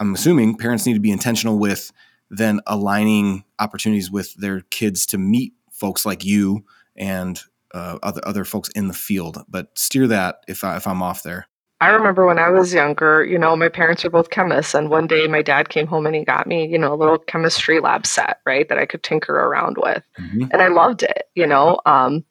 [0.00, 1.92] i'm assuming parents need to be intentional with
[2.30, 6.64] then aligning opportunities with their kids to meet folks like you
[6.96, 7.40] and
[7.72, 9.38] uh, other other folks in the field.
[9.48, 11.46] But steer that if, I, if i'm off there
[11.80, 15.06] I remember when I was younger, you know, my parents are both chemists, and one
[15.06, 18.06] day my dad came home and he got me, you know, a little chemistry lab
[18.06, 20.44] set, right, that I could tinker around with, mm-hmm.
[20.50, 21.80] and I loved it, you know.
[21.86, 22.24] Um,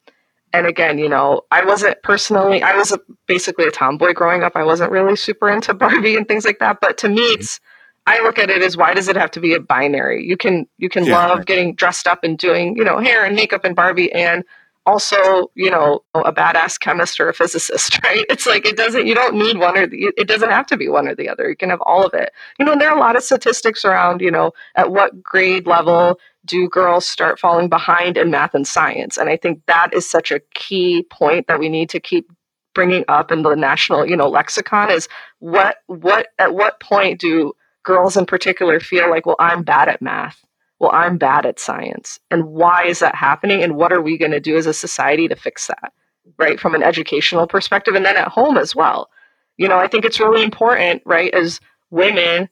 [0.53, 4.53] and again, you know, I wasn't personally, I was a, basically a tomboy growing up.
[4.55, 6.79] I wasn't really super into Barbie and things like that.
[6.81, 7.39] But to me, mm-hmm.
[7.39, 7.59] it's,
[8.07, 10.25] I look at it as why does it have to be a binary?
[10.25, 13.35] You can you can yeah, love getting dressed up and doing you know hair and
[13.35, 14.43] makeup and Barbie and
[14.89, 18.25] also, you know, a badass chemist or a physicist, right?
[18.29, 20.89] It's like it doesn't you don't need one or the it doesn't have to be
[20.89, 21.47] one or the other.
[21.49, 22.31] You can have all of it.
[22.57, 26.19] You know, there are a lot of statistics around, you know, at what grade level
[26.45, 29.17] do girls start falling behind in math and science?
[29.17, 32.31] And I think that is such a key point that we need to keep
[32.73, 35.07] bringing up in the national, you know, lexicon is
[35.39, 40.01] what what at what point do girls in particular feel like, well, I'm bad at
[40.01, 40.43] math
[40.79, 42.19] well, I'm bad at science.
[42.31, 43.61] And why is that happening?
[43.63, 45.91] And what are we going to do as a society to fix that?
[46.37, 46.59] Right.
[46.59, 49.09] From an educational perspective and then at home as well.
[49.57, 52.47] You know, I think it's really important, right, as women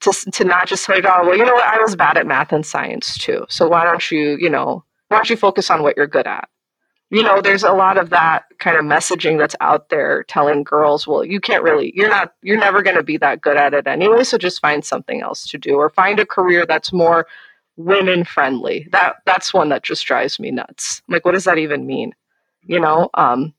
[0.00, 2.52] to, to not just say, oh, well, you know what, I was bad at math
[2.52, 3.46] and science too.
[3.48, 6.48] So why don't you, you know, why don't you focus on what you're good at?
[7.10, 11.06] You know, there's a lot of that kind of messaging that's out there telling girls,
[11.06, 13.86] well, you can't really, you're not, you're never going to be that good at it
[13.86, 14.24] anyway.
[14.24, 17.26] So just find something else to do or find a career that's more
[17.76, 18.88] women friendly.
[18.92, 21.02] That that's one that just drives me nuts.
[21.08, 22.12] Like, what does that even mean?
[22.62, 23.54] You know, um,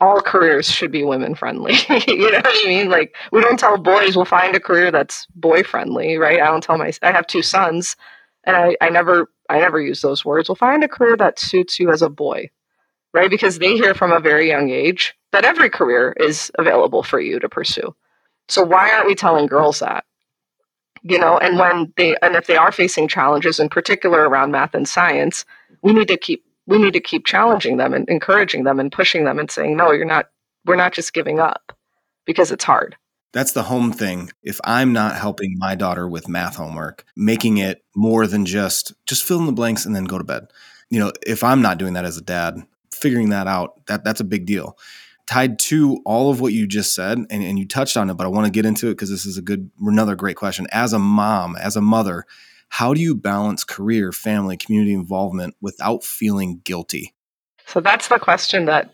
[0.00, 1.74] all careers should be women friendly.
[2.08, 2.90] you know what I mean?
[2.90, 6.40] Like, we don't tell boys we'll find a career that's boy friendly, right?
[6.40, 7.96] I don't tell my I have two sons,
[8.44, 10.48] and I, I never I never use those words.
[10.48, 12.50] We'll find a career that suits you as a boy,
[13.12, 13.30] right?
[13.30, 17.38] Because they hear from a very young age that every career is available for you
[17.40, 17.94] to pursue.
[18.48, 20.04] So why aren't we telling girls that?
[21.04, 24.74] You know and when they and if they are facing challenges in particular around math
[24.74, 25.44] and science
[25.82, 29.24] we need to keep we need to keep challenging them and encouraging them and pushing
[29.24, 30.26] them and saying no you're not
[30.64, 31.76] we're not just giving up
[32.24, 32.96] because it's hard.
[33.32, 34.30] That's the home thing.
[34.42, 39.24] If i'm not helping my daughter with math homework making it more than just just
[39.24, 40.48] fill in the blanks and then go to bed.
[40.90, 42.56] You know if i'm not doing that as a dad
[42.92, 44.78] figuring that out that that's a big deal
[45.26, 48.24] tied to all of what you just said, and, and you touched on it, but
[48.24, 50.66] I want to get into it because this is a good, another great question.
[50.70, 52.24] As a mom, as a mother,
[52.68, 57.14] how do you balance career, family, community involvement without feeling guilty?
[57.66, 58.92] So that's the question that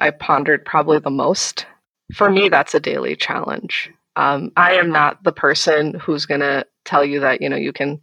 [0.00, 1.66] I pondered probably the most.
[2.14, 3.90] For me, that's a daily challenge.
[4.16, 7.72] Um, I am not the person who's going to tell you that, you know, you
[7.72, 8.00] can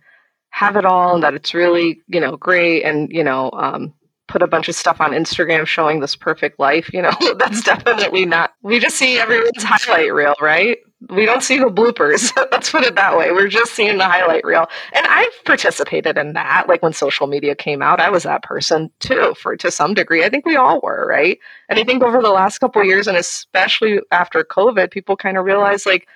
[0.50, 3.94] have it all and that it's really, you know, great and, you know, um,
[4.28, 8.26] put a bunch of stuff on Instagram showing this perfect life, you know, that's definitely
[8.26, 8.54] not.
[8.62, 10.78] We just see everyone's highlight reel, right?
[11.10, 12.36] We don't see the bloopers.
[12.52, 13.32] Let's put it that way.
[13.32, 14.66] We're just seeing the highlight reel.
[14.94, 16.68] And I've participated in that.
[16.68, 20.24] Like when social media came out, I was that person too, for to some degree.
[20.24, 21.38] I think we all were, right?
[21.70, 25.46] And I think over the last couple years, and especially after COVID, people kind of
[25.46, 26.08] realized like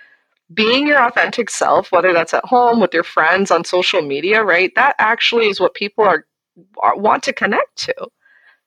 [0.53, 4.73] being your authentic self, whether that's at home with your friends on social media, right?
[4.75, 7.93] That actually is what people are want to connect to.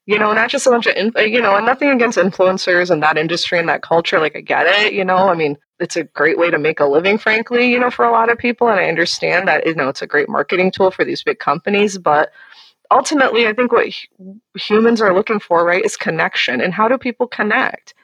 [0.06, 3.16] You know not just a bunch of you know and nothing against influencers and that
[3.16, 6.38] industry and that culture like i get it you know i mean it's a great
[6.38, 8.84] way to make a living frankly you know for a lot of people and i
[8.84, 12.30] understand that you know it's a great marketing tool for these big companies but
[12.90, 13.86] ultimately i think what
[14.56, 17.94] humans are looking for right is connection and how do people connect?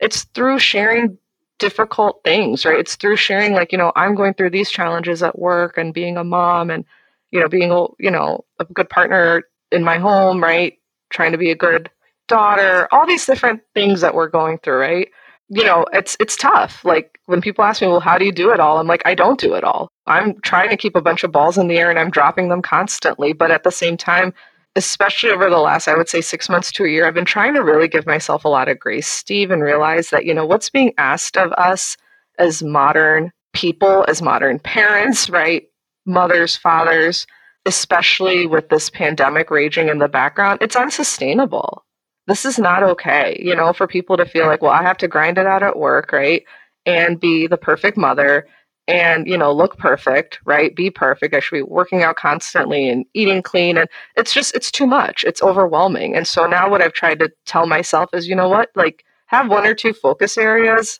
[0.00, 1.18] It's through sharing
[1.58, 2.78] difficult things right?
[2.80, 6.16] It's through sharing like you know i'm going through these challenges at work and being
[6.16, 6.86] a mom and
[7.30, 10.74] you know, being you know, a good partner in my home, right?
[11.10, 11.90] Trying to be a good
[12.28, 15.08] daughter, all these different things that we're going through, right?
[15.48, 16.84] You know, it's it's tough.
[16.84, 19.14] Like when people ask me, "Well, how do you do it all?" I'm like, "I
[19.14, 19.90] don't do it all.
[20.06, 22.62] I'm trying to keep a bunch of balls in the air and I'm dropping them
[22.62, 24.32] constantly, but at the same time,
[24.76, 27.54] especially over the last, I would say 6 months to a year, I've been trying
[27.54, 30.70] to really give myself a lot of grace, Steve, and realize that, you know, what's
[30.70, 31.96] being asked of us
[32.38, 35.64] as modern people, as modern parents, right?
[36.06, 37.26] Mothers, fathers,
[37.66, 41.84] especially with this pandemic raging in the background, it's unsustainable.
[42.26, 45.08] This is not okay, you know, for people to feel like, well, I have to
[45.08, 46.44] grind it out at work, right?
[46.86, 48.46] And be the perfect mother
[48.86, 50.74] and, you know, look perfect, right?
[50.74, 51.34] Be perfect.
[51.34, 53.76] I should be working out constantly and eating clean.
[53.76, 55.24] And it's just, it's too much.
[55.24, 56.16] It's overwhelming.
[56.16, 58.70] And so now what I've tried to tell myself is, you know what?
[58.74, 60.98] Like, have one or two focus areas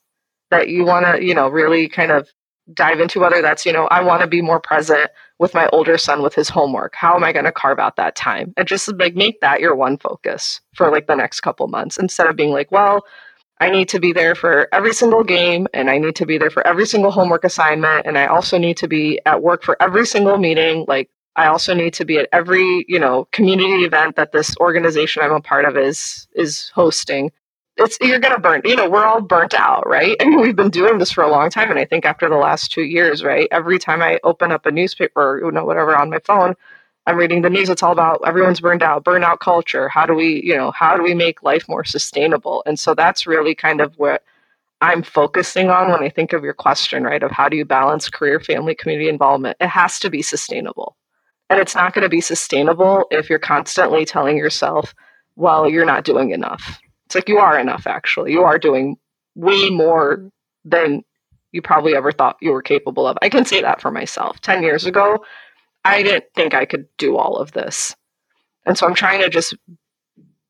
[0.51, 2.29] that you want to, you know, really kind of
[2.75, 5.97] dive into whether that's, you know, I want to be more present with my older
[5.97, 6.95] son with his homework.
[6.95, 8.53] How am I going to carve out that time?
[8.57, 12.27] And just like make that your one focus for like the next couple months instead
[12.27, 13.05] of being like, well,
[13.61, 16.51] I need to be there for every single game and I need to be there
[16.51, 20.07] for every single homework assignment and I also need to be at work for every
[20.07, 20.87] single meeting.
[20.89, 25.23] Like I also need to be at every, you know, community event that this organization
[25.23, 27.31] I'm a part of is is hosting
[27.81, 30.17] it's you're gonna burn you know we're all burnt out right?
[30.21, 32.37] I mean, we've been doing this for a long time and i think after the
[32.37, 35.97] last two years right every time i open up a newspaper or you know whatever
[35.97, 36.55] on my phone
[37.07, 40.43] i'm reading the news it's all about everyone's burned out burnout culture how do we
[40.45, 42.63] you know how do we make life more sustainable?
[42.67, 44.23] And so that's really kind of what
[44.81, 48.09] i'm focusing on when i think of your question right of how do you balance
[48.09, 49.57] career family community involvement?
[49.61, 50.97] It has to be sustainable.
[51.49, 54.95] And it's not going to be sustainable if you're constantly telling yourself
[55.37, 56.79] well you're not doing enough
[57.11, 58.31] it's like you are enough, actually.
[58.31, 58.97] You are doing
[59.35, 60.31] way more
[60.65, 61.03] than
[61.51, 63.19] you probably ever thought you were capable of.
[63.21, 64.41] I can say that for myself.
[64.43, 65.25] 10 years ago,
[65.85, 67.97] I didn't think I could do all of this.
[68.65, 69.57] And so I'm trying to just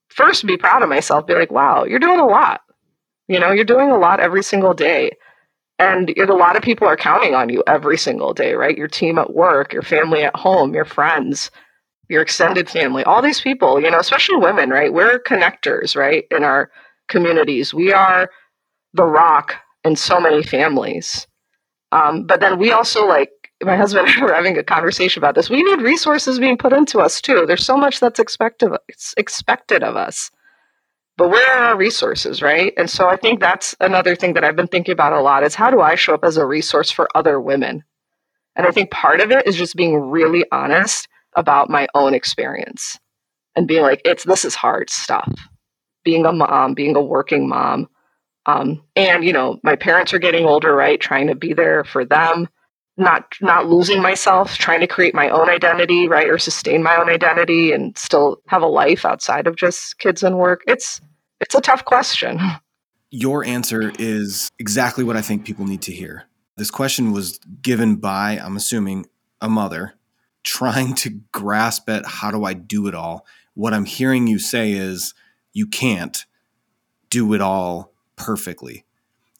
[0.08, 2.60] first be proud of myself, be like, wow, you're doing a lot.
[3.26, 5.12] You know, you're doing a lot every single day.
[5.78, 8.76] And a lot of people are counting on you every single day, right?
[8.76, 11.50] Your team at work, your family at home, your friends
[12.10, 14.92] your extended family, all these people, you know, especially women, right?
[14.92, 16.24] We're connectors, right?
[16.32, 16.70] In our
[17.08, 18.28] communities, we are
[18.94, 21.28] the rock in so many families.
[21.92, 23.30] Um, but then we also like
[23.62, 25.48] my husband and I were having a conversation about this.
[25.48, 27.44] We need resources being put into us too.
[27.46, 28.72] There's so much that's expected
[29.16, 30.32] expected of us.
[31.16, 32.72] But where are our resources, right?
[32.76, 35.54] And so I think that's another thing that I've been thinking about a lot is
[35.54, 37.84] how do I show up as a resource for other women?
[38.56, 41.06] And I think part of it is just being really honest
[41.40, 42.98] about my own experience
[43.56, 45.32] and being like, it's this is hard stuff.
[46.04, 47.88] Being a mom, being a working mom.
[48.46, 51.00] Um, and you know, my parents are getting older, right?
[51.00, 52.48] Trying to be there for them,
[52.96, 56.28] not not losing myself, trying to create my own identity, right?
[56.28, 60.38] Or sustain my own identity and still have a life outside of just kids and
[60.38, 60.62] work.
[60.66, 61.00] It's
[61.40, 62.38] it's a tough question.
[63.10, 66.26] Your answer is exactly what I think people need to hear.
[66.56, 69.06] This question was given by, I'm assuming,
[69.40, 69.94] a mother
[70.44, 73.26] trying to grasp at how do I do it all.
[73.54, 75.14] What I'm hearing you say is
[75.52, 76.24] you can't
[77.10, 78.84] do it all perfectly.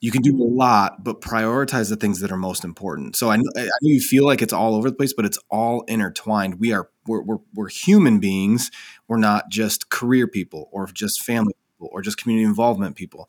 [0.00, 3.16] You can do a lot, but prioritize the things that are most important.
[3.16, 5.82] So I, I know you feel like it's all over the place, but it's all
[5.82, 6.58] intertwined.
[6.58, 8.70] We are we're, we're, we're human beings.
[9.08, 13.28] We're not just career people or just family people or just community involvement people.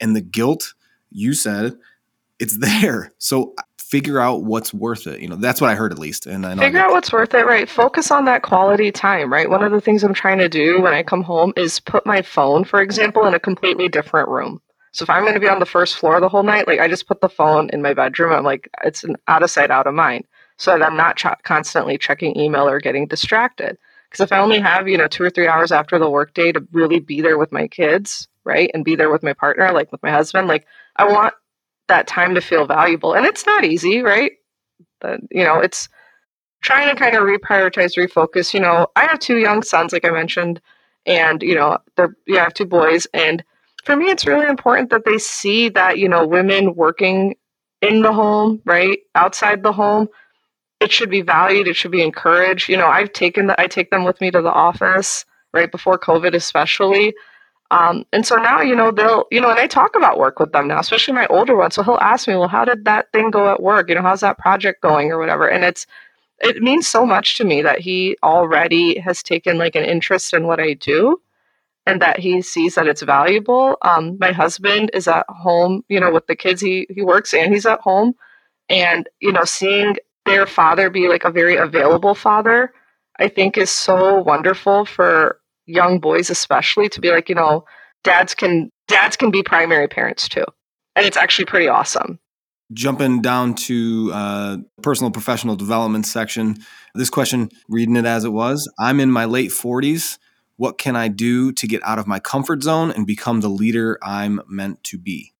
[0.00, 0.74] And the guilt
[1.10, 1.76] you said
[2.38, 3.12] it's there.
[3.18, 3.54] So
[3.92, 5.20] figure out what's worth it.
[5.20, 6.24] You know, that's what I heard at least.
[6.24, 7.68] And I figure out what's worth it, right?
[7.68, 9.50] Focus on that quality time, right?
[9.50, 12.22] One of the things I'm trying to do when I come home is put my
[12.22, 14.62] phone, for example, in a completely different room.
[14.92, 16.88] So if I'm going to be on the first floor the whole night, like I
[16.88, 18.32] just put the phone in my bedroom.
[18.32, 20.24] I'm like, it's an out of sight, out of mind,
[20.56, 23.76] so that I'm not ch- constantly checking email or getting distracted.
[24.08, 26.66] Because if I only have, you know, two or three hours after the workday to
[26.72, 30.02] really be there with my kids, right, and be there with my partner, like with
[30.02, 31.34] my husband, like I want
[31.92, 33.12] that time to feel valuable.
[33.12, 34.32] And it's not easy, right?
[34.98, 35.90] But, you know, it's
[36.62, 38.54] trying to kind of reprioritize, refocus.
[38.54, 40.58] You know, I have two young sons, like I mentioned,
[41.04, 43.06] and, you know, they're, yeah, I have two boys.
[43.12, 43.44] And
[43.84, 47.34] for me, it's really important that they see that, you know, women working
[47.82, 50.08] in the home, right, outside the home,
[50.80, 51.68] it should be valued.
[51.68, 52.70] It should be encouraged.
[52.70, 55.98] You know, I've taken the, I take them with me to the office right before
[55.98, 57.12] COVID, especially.
[57.72, 60.52] Um, and so now, you know, they'll, you know, and I talk about work with
[60.52, 61.72] them now, especially my older one.
[61.72, 63.88] So he'll ask me, well, how did that thing go at work?
[63.88, 65.48] You know, how's that project going or whatever?
[65.48, 65.86] And it's,
[66.40, 70.46] it means so much to me that he already has taken like an interest in
[70.46, 71.20] what I do
[71.86, 73.76] and that he sees that it's valuable.
[73.82, 76.60] Um, my husband is at home, you know, with the kids.
[76.60, 78.14] He he works and he's at home,
[78.68, 82.72] and you know, seeing their father be like a very available father,
[83.18, 85.40] I think is so wonderful for
[85.72, 87.64] young boys especially to be like you know
[88.04, 90.44] dads can dads can be primary parents too.
[90.94, 92.18] And it's actually pretty awesome.
[92.72, 96.56] Jumping down to uh, personal professional development section
[96.94, 100.18] this question reading it as it was i'm in my late 40s
[100.56, 103.98] what can i do to get out of my comfort zone and become the leader
[104.02, 105.32] i'm meant to be?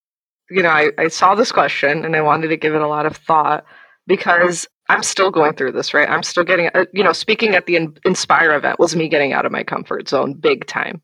[0.50, 3.06] You know i, I saw this question and i wanted to give it a lot
[3.06, 3.64] of thought
[4.06, 6.09] because I'm still going through this, right?
[6.09, 9.47] I'm still getting, uh, you know, speaking at the Inspire event was me getting out
[9.47, 11.01] of my comfort zone big time.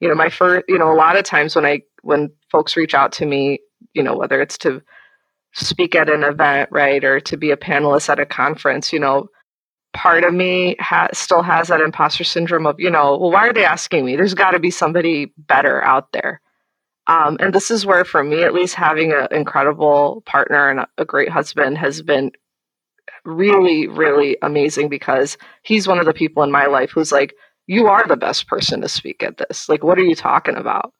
[0.00, 2.92] You know, my first, you know, a lot of times when I, when folks reach
[2.92, 3.60] out to me,
[3.94, 4.82] you know, whether it's to
[5.54, 9.28] speak at an event, right, or to be a panelist at a conference, you know,
[9.94, 13.52] part of me ha- still has that imposter syndrome of, you know, well, why are
[13.52, 14.16] they asking me?
[14.16, 16.40] There's got to be somebody better out there.
[17.06, 21.04] Um, and this is where, for me at least, having an incredible partner and a
[21.04, 22.30] great husband has been
[23.24, 27.34] really, really amazing because he's one of the people in my life who's like,
[27.66, 29.68] you are the best person to speak at this.
[29.68, 30.92] Like, what are you talking about?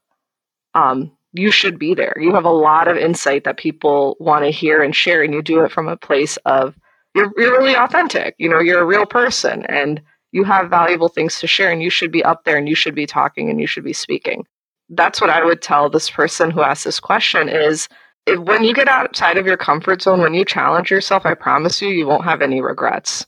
[0.75, 2.15] Um, you should be there.
[2.21, 5.43] You have a lot of insight that people want to hear and share, and you
[5.43, 6.77] do it from a place of
[7.15, 8.35] you're, you're really authentic.
[8.39, 10.01] You know, you're a real person and
[10.31, 12.95] you have valuable things to share, and you should be up there and you should
[12.95, 14.47] be talking and you should be speaking.
[14.89, 17.89] That's what I would tell this person who asked this question is
[18.27, 21.89] when you get outside of your comfort zone, when you challenge yourself, I promise you,
[21.89, 23.27] you won't have any regrets.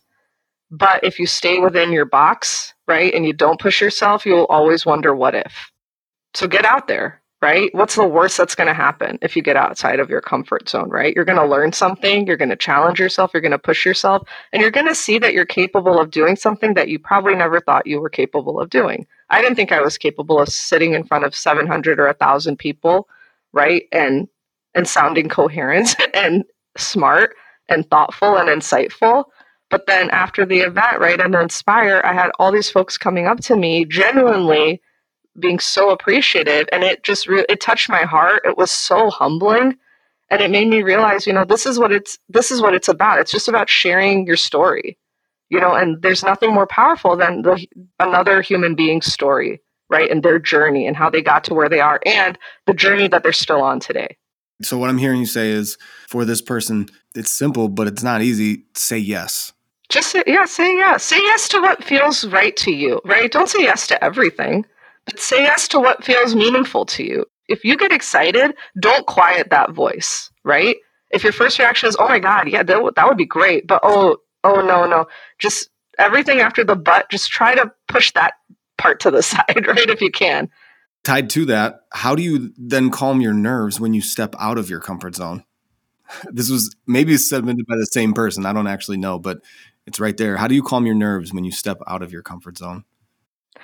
[0.71, 4.87] But if you stay within your box, right, and you don't push yourself, you'll always
[4.87, 5.71] wonder what if.
[6.35, 7.73] So get out there, right?
[7.75, 10.89] What's the worst that's going to happen if you get outside of your comfort zone,
[10.89, 11.15] right?
[11.15, 14.27] You're going to learn something, you're going to challenge yourself, you're going to push yourself,
[14.53, 17.61] and you're going to see that you're capable of doing something that you probably never
[17.61, 19.07] thought you were capable of doing.
[19.31, 23.09] I didn't think I was capable of sitting in front of 700 or 1,000 people,
[23.53, 23.85] right?
[23.93, 24.29] And
[24.75, 26.45] and sounding coherent and
[26.77, 27.35] smart
[27.69, 29.25] and thoughtful and insightful.
[29.71, 33.41] But then after the event, right, and Inspire, I had all these folks coming up
[33.43, 34.81] to me genuinely
[35.41, 38.43] being so appreciative and it just re- it touched my heart.
[38.45, 39.77] It was so humbling
[40.31, 42.89] and it made me realize you know this is what it's this is what it's
[42.89, 43.21] about.
[43.21, 44.99] It's just about sharing your story
[45.51, 47.67] you know and there's nothing more powerful than the,
[48.01, 49.61] another human being's story
[49.91, 53.09] right and their journey and how they got to where they are and the journey
[53.09, 54.17] that they're still on today
[54.63, 55.77] so what i'm hearing you say is
[56.09, 59.53] for this person it's simple but it's not easy say yes
[59.89, 63.49] just say yeah say yes say yes to what feels right to you right don't
[63.49, 64.65] say yes to everything
[65.07, 67.27] but say yes to what feels meaningful to you.
[67.49, 70.77] If you get excited, don't quiet that voice, right?
[71.11, 73.67] If your first reaction is, oh my God, yeah, that, that would be great.
[73.67, 75.07] But oh, oh no, no.
[75.39, 78.35] Just everything after the but, just try to push that
[78.79, 79.91] part to the side, right?
[79.91, 80.49] If you can.
[81.05, 84.71] Tied to that, how do you then calm your nerves when you step out of
[84.71, 85.45] your comfort zone?
[86.31, 88.45] This was maybe submitted by the same person.
[88.45, 89.41] I don't actually know, but
[89.87, 90.37] it's right there.
[90.37, 92.85] How do you calm your nerves when you step out of your comfort zone?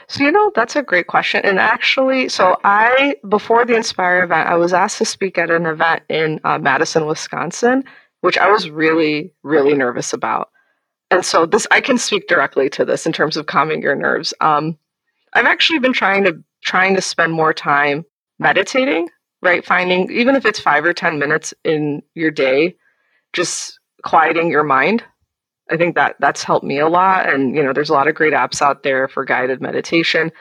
[0.09, 1.43] So, you know, that's a great question.
[1.45, 5.67] And actually, so I, before the Inspire event, I was asked to speak at an
[5.67, 7.85] event in uh, Madison, Wisconsin,
[8.21, 10.51] which I was really, really nervous about.
[11.11, 14.33] And so, this, I can speak directly to this in terms of calming your nerves.
[14.41, 14.79] Um,
[15.33, 18.05] I've actually been trying to, trying to spend more time
[18.39, 19.09] meditating,
[19.43, 19.65] right?
[19.65, 22.77] Finding, even if it's five or 10 minutes in your day,
[23.33, 25.05] just quieting your mind
[25.71, 27.33] I think that that's helped me a lot.
[27.33, 30.33] And, you know, there's a lot of great apps out there for guided meditation.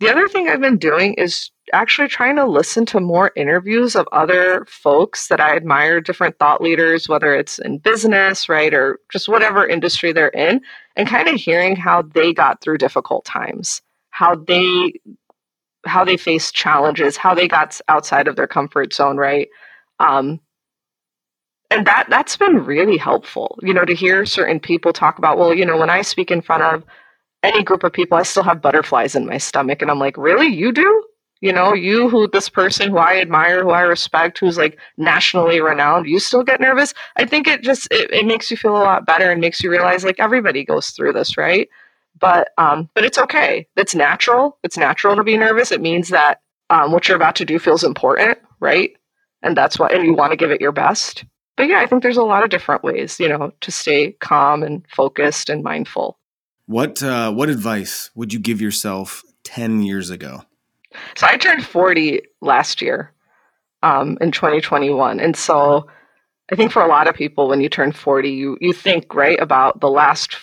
[0.00, 4.08] The other thing I've been doing is actually trying to listen to more interviews of
[4.10, 9.28] other folks that I admire, different thought leaders, whether it's in business, right, or just
[9.28, 10.60] whatever industry they're in,
[10.96, 14.94] and kind of hearing how they got through difficult times, how they
[15.86, 19.48] how they faced challenges, how they got outside of their comfort zone, right?
[20.00, 20.40] Um,
[21.72, 25.54] and that that's been really helpful you know to hear certain people talk about well
[25.54, 26.84] you know when i speak in front of
[27.42, 30.46] any group of people i still have butterflies in my stomach and i'm like really?
[30.48, 31.04] You do?
[31.40, 35.60] You know you who this person who i admire who i respect who's like nationally
[35.60, 36.94] renowned you still get nervous?
[37.16, 39.70] I think it just it, it makes you feel a lot better and makes you
[39.70, 41.68] realize like everybody goes through this right
[42.22, 43.66] but um but it's okay.
[43.76, 44.56] It's natural.
[44.62, 45.70] It's natural to be nervous.
[45.72, 48.92] It means that um, what you're about to do feels important right?
[49.42, 51.24] And that's why, and you want to give it your best.
[51.56, 54.62] But yeah, I think there's a lot of different ways, you know, to stay calm
[54.62, 56.18] and focused and mindful.
[56.66, 60.44] What uh, what advice would you give yourself ten years ago?
[61.16, 63.12] So I turned forty last year,
[63.82, 65.88] um, in 2021, and so
[66.50, 69.40] I think for a lot of people, when you turn 40, you you think right
[69.40, 70.36] about the last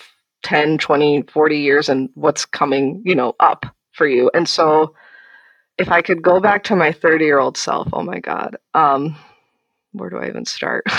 [0.43, 4.29] 10, 20, 40 years and what's coming, you know, up for you.
[4.33, 4.95] And so
[5.77, 8.57] if I could go back to my 30 year old self, oh my God.
[8.73, 9.15] Um,
[9.93, 10.83] where do I even start?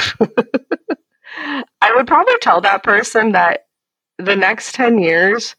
[1.81, 3.67] I would probably tell that person that
[4.19, 5.55] the next 10 years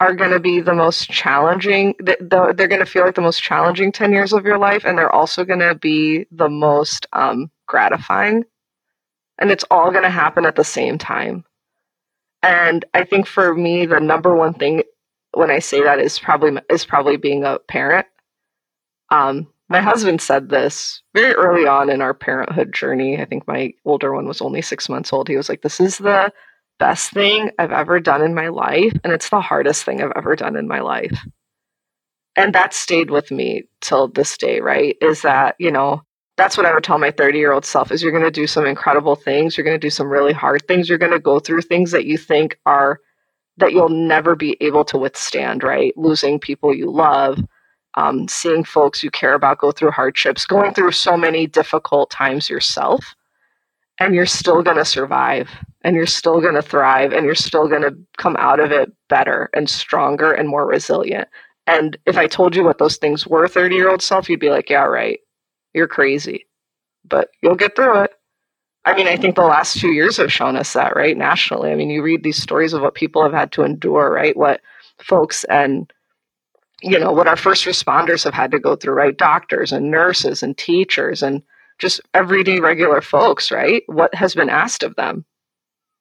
[0.00, 3.90] are going to be the most challenging they're going to feel like the most challenging
[3.90, 8.44] 10 years of your life and they're also going to be the most um, gratifying
[9.38, 11.44] and it's all going to happen at the same time
[12.42, 14.82] and i think for me the number one thing
[15.32, 18.06] when i say that is probably is probably being a parent
[19.10, 23.20] um, my husband said this very early on in our parenthood journey.
[23.20, 25.28] I think my older one was only six months old.
[25.28, 26.32] He was like, This is the
[26.78, 30.36] best thing I've ever done in my life, and it's the hardest thing I've ever
[30.36, 31.18] done in my life.
[32.36, 34.96] And that stayed with me till this day, right?
[35.00, 36.02] Is that, you know,
[36.38, 38.48] that's what I would tell my 30 year old self is you're going to do
[38.48, 39.58] some incredible things.
[39.58, 40.88] You're going to do some really hard things.
[40.88, 43.00] You're going to go through things that you think are
[43.58, 45.92] that you'll never be able to withstand, right?
[45.98, 47.40] Losing people you love,
[47.96, 52.50] um, seeing folks you care about go through hardships, going through so many difficult times
[52.50, 53.16] yourself
[54.00, 55.50] and you're still going to survive
[55.82, 58.92] and you're still going to thrive and you're still going to come out of it
[59.08, 61.28] better and stronger and more resilient.
[61.66, 64.50] And if I told you what those things were, 30 year old self, you'd be
[64.50, 65.20] like, yeah, right.
[65.74, 66.46] You're crazy.
[67.04, 68.12] But you'll get through it.
[68.84, 71.16] I mean, I think the last two years have shown us that, right?
[71.16, 71.70] Nationally.
[71.70, 74.36] I mean, you read these stories of what people have had to endure, right?
[74.36, 74.60] What
[74.98, 75.92] folks and
[76.82, 80.42] you know what our first responders have had to go through right doctors and nurses
[80.42, 81.42] and teachers and
[81.78, 83.82] just everyday regular folks, right?
[83.86, 85.24] What has been asked of them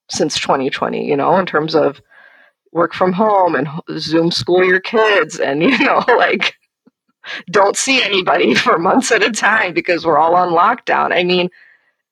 [0.09, 2.01] since 2020, you know, in terms of
[2.71, 6.55] work from home and Zoom school your kids and, you know, like
[7.49, 11.11] don't see anybody for months at a time because we're all on lockdown.
[11.11, 11.49] I mean,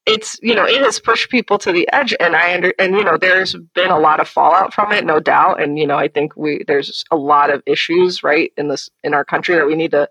[0.05, 3.03] it's you know it has pushed people to the edge and i under and you
[3.03, 6.07] know there's been a lot of fallout from it no doubt and you know i
[6.07, 9.73] think we there's a lot of issues right in this in our country that we
[9.73, 10.07] need to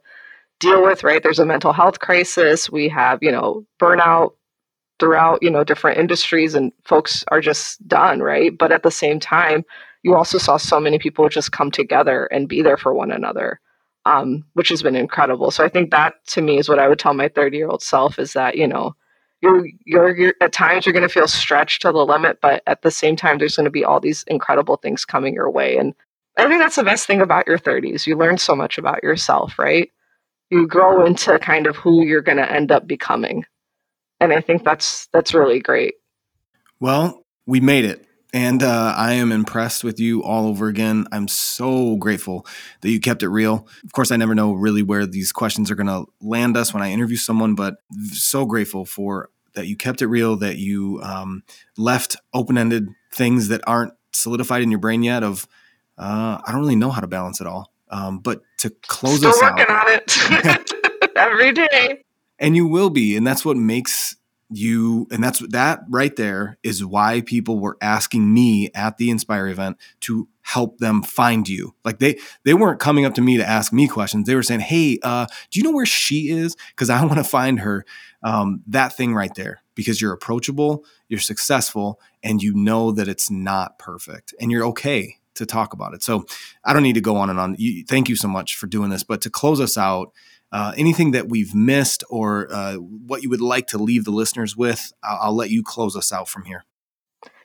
[0.61, 1.23] deal with, right?
[1.23, 2.71] There's a mental health crisis.
[2.71, 4.33] We have, you know, burnout
[5.01, 8.57] throughout, you know, different industries and folks are just done, right?
[8.57, 9.65] But at the same time,
[10.03, 13.61] you also saw so many people just come together and be there for one another,
[14.05, 15.51] um, which has been incredible.
[15.51, 17.83] So I think that to me is what I would tell my 30 year old
[17.83, 18.95] self is that, you know,
[19.41, 22.83] you're, you're, you're at times you're going to feel stretched to the limit, but at
[22.83, 25.77] the same time, there's going to be all these incredible things coming your way.
[25.77, 25.95] And
[26.39, 28.07] I think that's the best thing about your 30s.
[28.07, 29.91] You learn so much about yourself, right?
[30.51, 33.45] you grow into kind of who you're going to end up becoming.
[34.21, 35.95] And I think that's that's really great.
[36.81, 38.07] Well, we made it.
[38.35, 41.07] And uh, I am impressed with you all over again.
[41.13, 42.45] I'm so grateful
[42.81, 43.69] that you kept it real.
[43.85, 46.83] Of course, I never know really where these questions are going to land us when
[46.83, 47.77] I interview someone, but
[48.11, 51.45] so grateful for that you kept it real, that you um,
[51.77, 55.23] left open ended things that aren't solidified in your brain yet.
[55.23, 55.47] Of
[55.97, 57.73] uh, I don't really know how to balance it all.
[57.89, 60.73] Um, but to close Still us working out, on it
[61.17, 62.03] every day.
[62.41, 64.17] And you will be, and that's what makes
[64.57, 69.49] you and that's that right there is why people were asking me at the inspire
[69.49, 73.49] event to help them find you like they they weren't coming up to me to
[73.49, 76.89] ask me questions they were saying hey uh, do you know where she is because
[76.89, 77.85] i want to find her
[78.23, 83.31] um, that thing right there because you're approachable you're successful and you know that it's
[83.31, 86.03] not perfect and you're okay to talk about it.
[86.03, 86.25] So
[86.65, 87.57] I don't need to go on and on.
[87.59, 89.03] You, thank you so much for doing this.
[89.03, 90.13] But to close us out,
[90.55, 94.57] uh, anything that we've missed or uh, what you would like to leave the listeners
[94.57, 96.65] with, I'll, I'll let you close us out from here.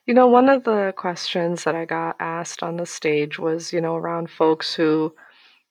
[0.06, 3.82] You know, one of the questions that I got asked on the stage was, you
[3.82, 5.16] know, around folks who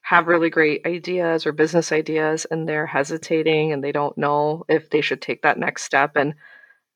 [0.00, 4.90] have really great ideas or business ideas and they're hesitating and they don't know if
[4.90, 6.16] they should take that next step.
[6.16, 6.34] And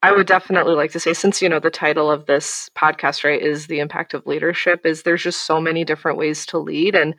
[0.03, 3.41] I would definitely like to say, since you know the title of this podcast, right,
[3.41, 7.15] is the impact of leadership, is there's just so many different ways to lead, and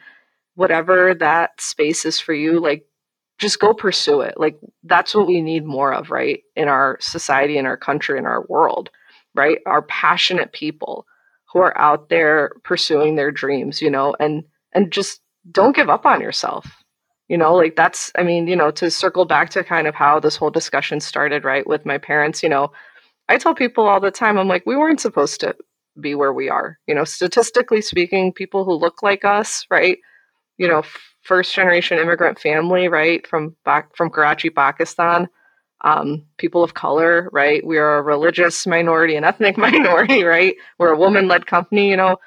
[0.55, 2.85] whatever that space is for you, like
[3.39, 4.35] just go pursue it.
[4.37, 8.25] Like that's what we need more of, right, in our society, in our country, in
[8.25, 8.89] our world,
[9.35, 9.59] right?
[9.65, 11.05] Our passionate people
[11.51, 15.21] who are out there pursuing their dreams, you know, and and just
[15.51, 16.83] don't give up on yourself
[17.27, 20.19] you know like that's i mean you know to circle back to kind of how
[20.19, 22.71] this whole discussion started right with my parents you know
[23.29, 25.55] i tell people all the time i'm like we weren't supposed to
[25.99, 29.97] be where we are you know statistically speaking people who look like us right
[30.57, 30.83] you know
[31.23, 35.27] first generation immigrant family right from back from karachi pakistan
[35.85, 40.93] um, people of color right we are a religious minority an ethnic minority right we're
[40.93, 42.17] a woman led company you know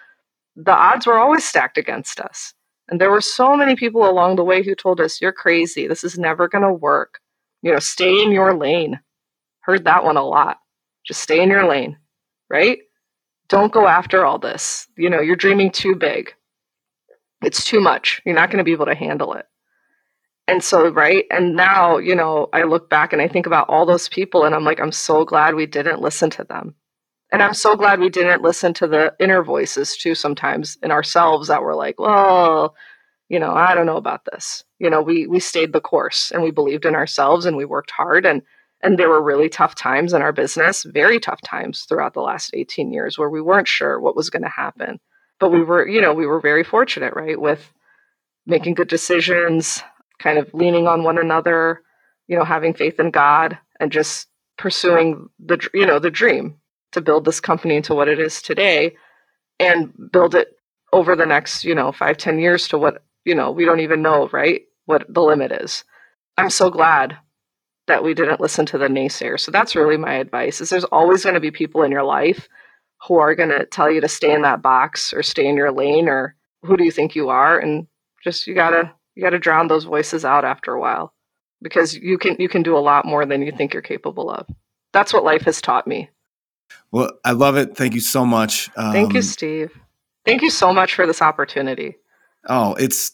[0.56, 2.54] the odds were always stacked against us
[2.88, 5.86] and there were so many people along the way who told us, You're crazy.
[5.86, 7.20] This is never going to work.
[7.62, 9.00] You know, stay in your lane.
[9.60, 10.58] Heard that one a lot.
[11.04, 11.96] Just stay in your lane,
[12.48, 12.78] right?
[13.48, 14.86] Don't go after all this.
[14.96, 16.32] You know, you're dreaming too big.
[17.42, 18.22] It's too much.
[18.24, 19.46] You're not going to be able to handle it.
[20.48, 21.24] And so, right.
[21.30, 24.54] And now, you know, I look back and I think about all those people and
[24.54, 26.74] I'm like, I'm so glad we didn't listen to them.
[27.32, 31.48] And I'm so glad we didn't listen to the inner voices too sometimes in ourselves
[31.48, 32.76] that were like, well,
[33.28, 34.62] you know, I don't know about this.
[34.78, 37.90] You know, we we stayed the course and we believed in ourselves and we worked
[37.90, 38.42] hard and
[38.82, 42.50] and there were really tough times in our business, very tough times throughout the last
[42.54, 45.00] 18 years where we weren't sure what was going to happen.
[45.38, 47.72] But we were, you know, we were very fortunate, right, with
[48.46, 49.82] making good decisions,
[50.18, 51.82] kind of leaning on one another,
[52.28, 56.56] you know, having faith in God and just pursuing the you know, the dream
[56.92, 58.96] to build this company into what it is today
[59.58, 60.56] and build it
[60.92, 64.02] over the next, you know, five, ten years to what, you know, we don't even
[64.02, 64.62] know, right?
[64.86, 65.84] What the limit is.
[66.38, 67.18] I'm so glad
[67.86, 69.40] that we didn't listen to the naysayers.
[69.40, 72.48] So that's really my advice is there's always going to be people in your life
[73.06, 75.72] who are going to tell you to stay in that box or stay in your
[75.72, 77.86] lane or who do you think you are and
[78.22, 81.12] just you got to you got to drown those voices out after a while
[81.62, 84.46] because you can you can do a lot more than you think you're capable of.
[84.92, 86.10] That's what life has taught me.
[86.90, 87.76] Well, I love it.
[87.76, 88.70] Thank you so much.
[88.76, 89.78] Um, Thank you, um, Steve.
[90.24, 91.96] Thank you so much for this opportunity.
[92.48, 93.12] Oh, it's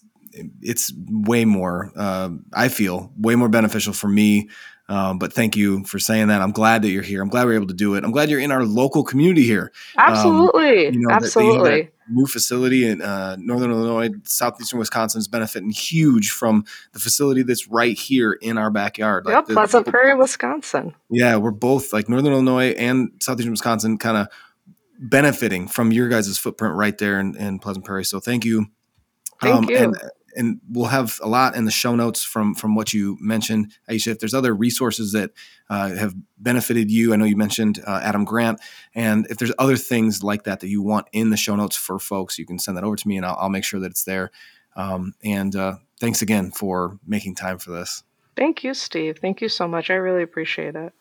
[0.61, 1.93] it's way more.
[1.95, 4.49] Uh, I feel way more beneficial for me.
[4.89, 6.43] Um, but thank you for saying that.
[6.43, 7.23] I'm glad that you're here.
[7.23, 8.05] I'm glad we're able to do it.
[8.05, 9.73] I'm glad you're in our local community here.
[9.97, 11.83] Absolutely, um, you know, absolutely.
[11.83, 17.43] That, new facility in uh, northern Illinois, southeastern Wisconsin is benefiting huge from the facility
[17.43, 19.25] that's right here in our backyard.
[19.25, 20.95] Like yep, the, Pleasant Prairie, Wisconsin.
[21.11, 24.29] Yeah, we're both like northern Illinois and southeastern Wisconsin, kind of
[24.99, 28.05] benefiting from your guys' footprint right there in, in Pleasant Prairie.
[28.05, 28.67] So thank you.
[29.41, 29.77] Thank um, you.
[29.77, 29.97] And,
[30.37, 34.11] and we'll have a lot in the show notes from from what you mentioned, Ayesha.
[34.11, 35.31] If there's other resources that
[35.71, 38.61] uh, have benefited you, I know you mentioned uh, Adam Grant,
[38.95, 41.99] and if there's other things like that that you want in the show notes for
[41.99, 44.05] folks, you can send that over to me, and I'll, I'll make sure that it's
[44.05, 44.31] there.
[44.77, 48.03] Um, and uh, thanks again for making time for this.
[48.37, 49.19] Thank you, Steve.
[49.19, 49.91] Thank you so much.
[49.91, 50.93] I really appreciate it.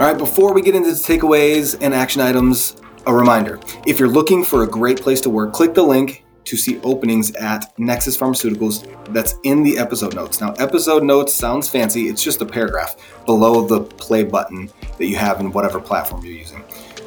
[0.00, 2.74] All right, before we get into the takeaways and action items,
[3.06, 6.56] a reminder if you're looking for a great place to work, click the link to
[6.56, 10.40] see openings at Nexus Pharmaceuticals that's in the episode notes.
[10.40, 12.96] Now, episode notes sounds fancy, it's just a paragraph
[13.26, 16.64] below the play button that you have in whatever platform you're using.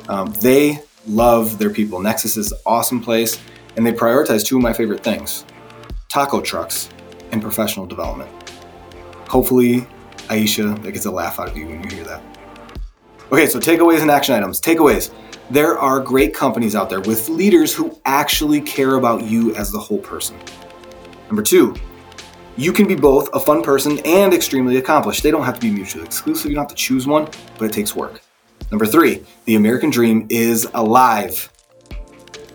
[0.07, 0.77] Um, they
[1.07, 1.99] love their people.
[1.99, 3.39] Nexus is an awesome place,
[3.75, 5.45] and they prioritize two of my favorite things
[6.09, 6.89] taco trucks
[7.31, 8.29] and professional development.
[9.29, 9.87] Hopefully,
[10.29, 12.32] Ayesha, that gets a laugh out of you when you hear that.
[13.33, 14.61] Okay, so takeaways and action items.
[14.61, 15.11] Takeaways.
[15.49, 19.79] There are great companies out there with leaders who actually care about you as the
[19.79, 20.37] whole person.
[21.29, 21.73] Number two,
[22.57, 25.23] you can be both a fun person and extremely accomplished.
[25.23, 26.51] They don't have to be mutually exclusive.
[26.51, 27.27] You don't have to choose one,
[27.57, 28.21] but it takes work.
[28.69, 31.51] Number three, the American dream is alive.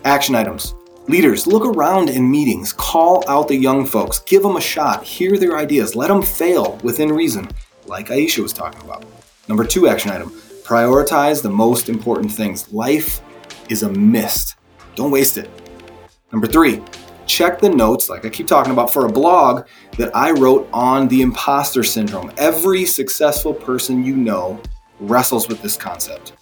[0.04, 0.76] Action items.
[1.08, 5.38] Leaders, look around in meetings, call out the young folks, give them a shot, hear
[5.38, 7.48] their ideas, let them fail within reason,
[7.86, 9.04] like Ayesha was talking about.
[9.48, 12.70] Number two action item Prioritize the most important things.
[12.74, 13.22] Life
[13.70, 14.56] is a mist.
[14.96, 15.48] Don't waste it.
[16.30, 16.82] Number three,
[17.24, 19.66] check the notes, like I keep talking about, for a blog
[19.96, 22.30] that I wrote on the imposter syndrome.
[22.36, 24.60] Every successful person you know
[25.00, 26.34] wrestles with this concept.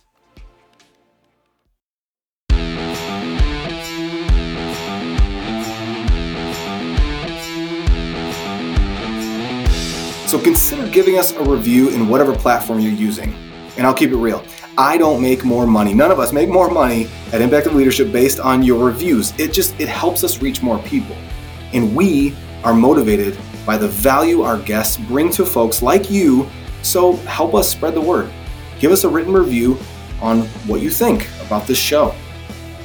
[10.27, 13.46] So consider giving us a review in whatever platform you're using.
[13.77, 14.45] And I'll keep it real.
[14.79, 15.95] I don't make more money.
[15.95, 19.33] None of us make more money at Impact of Leadership based on your reviews.
[19.39, 21.17] It just it helps us reach more people.
[21.73, 26.49] And we are motivated by the value our guests bring to folks like you.
[26.83, 28.31] So help us spread the word.
[28.79, 29.79] Give us a written review
[30.21, 32.15] on what you think about this show.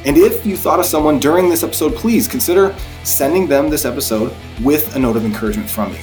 [0.05, 4.33] And if you thought of someone during this episode, please consider sending them this episode
[4.63, 5.99] with a note of encouragement from you.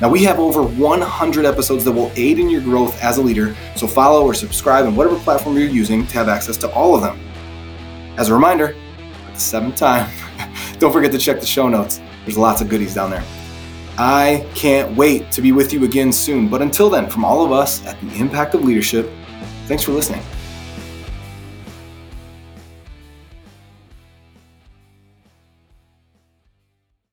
[0.00, 3.56] Now, we have over 100 episodes that will aid in your growth as a leader,
[3.74, 7.02] so follow or subscribe on whatever platform you're using to have access to all of
[7.02, 7.18] them.
[8.16, 8.76] As a reminder,
[9.26, 10.08] at the seventh time,
[10.78, 12.00] don't forget to check the show notes.
[12.24, 13.24] There's lots of goodies down there.
[13.96, 17.50] I can't wait to be with you again soon, but until then, from all of
[17.50, 19.10] us at the Impact of Leadership,
[19.66, 20.22] thanks for listening.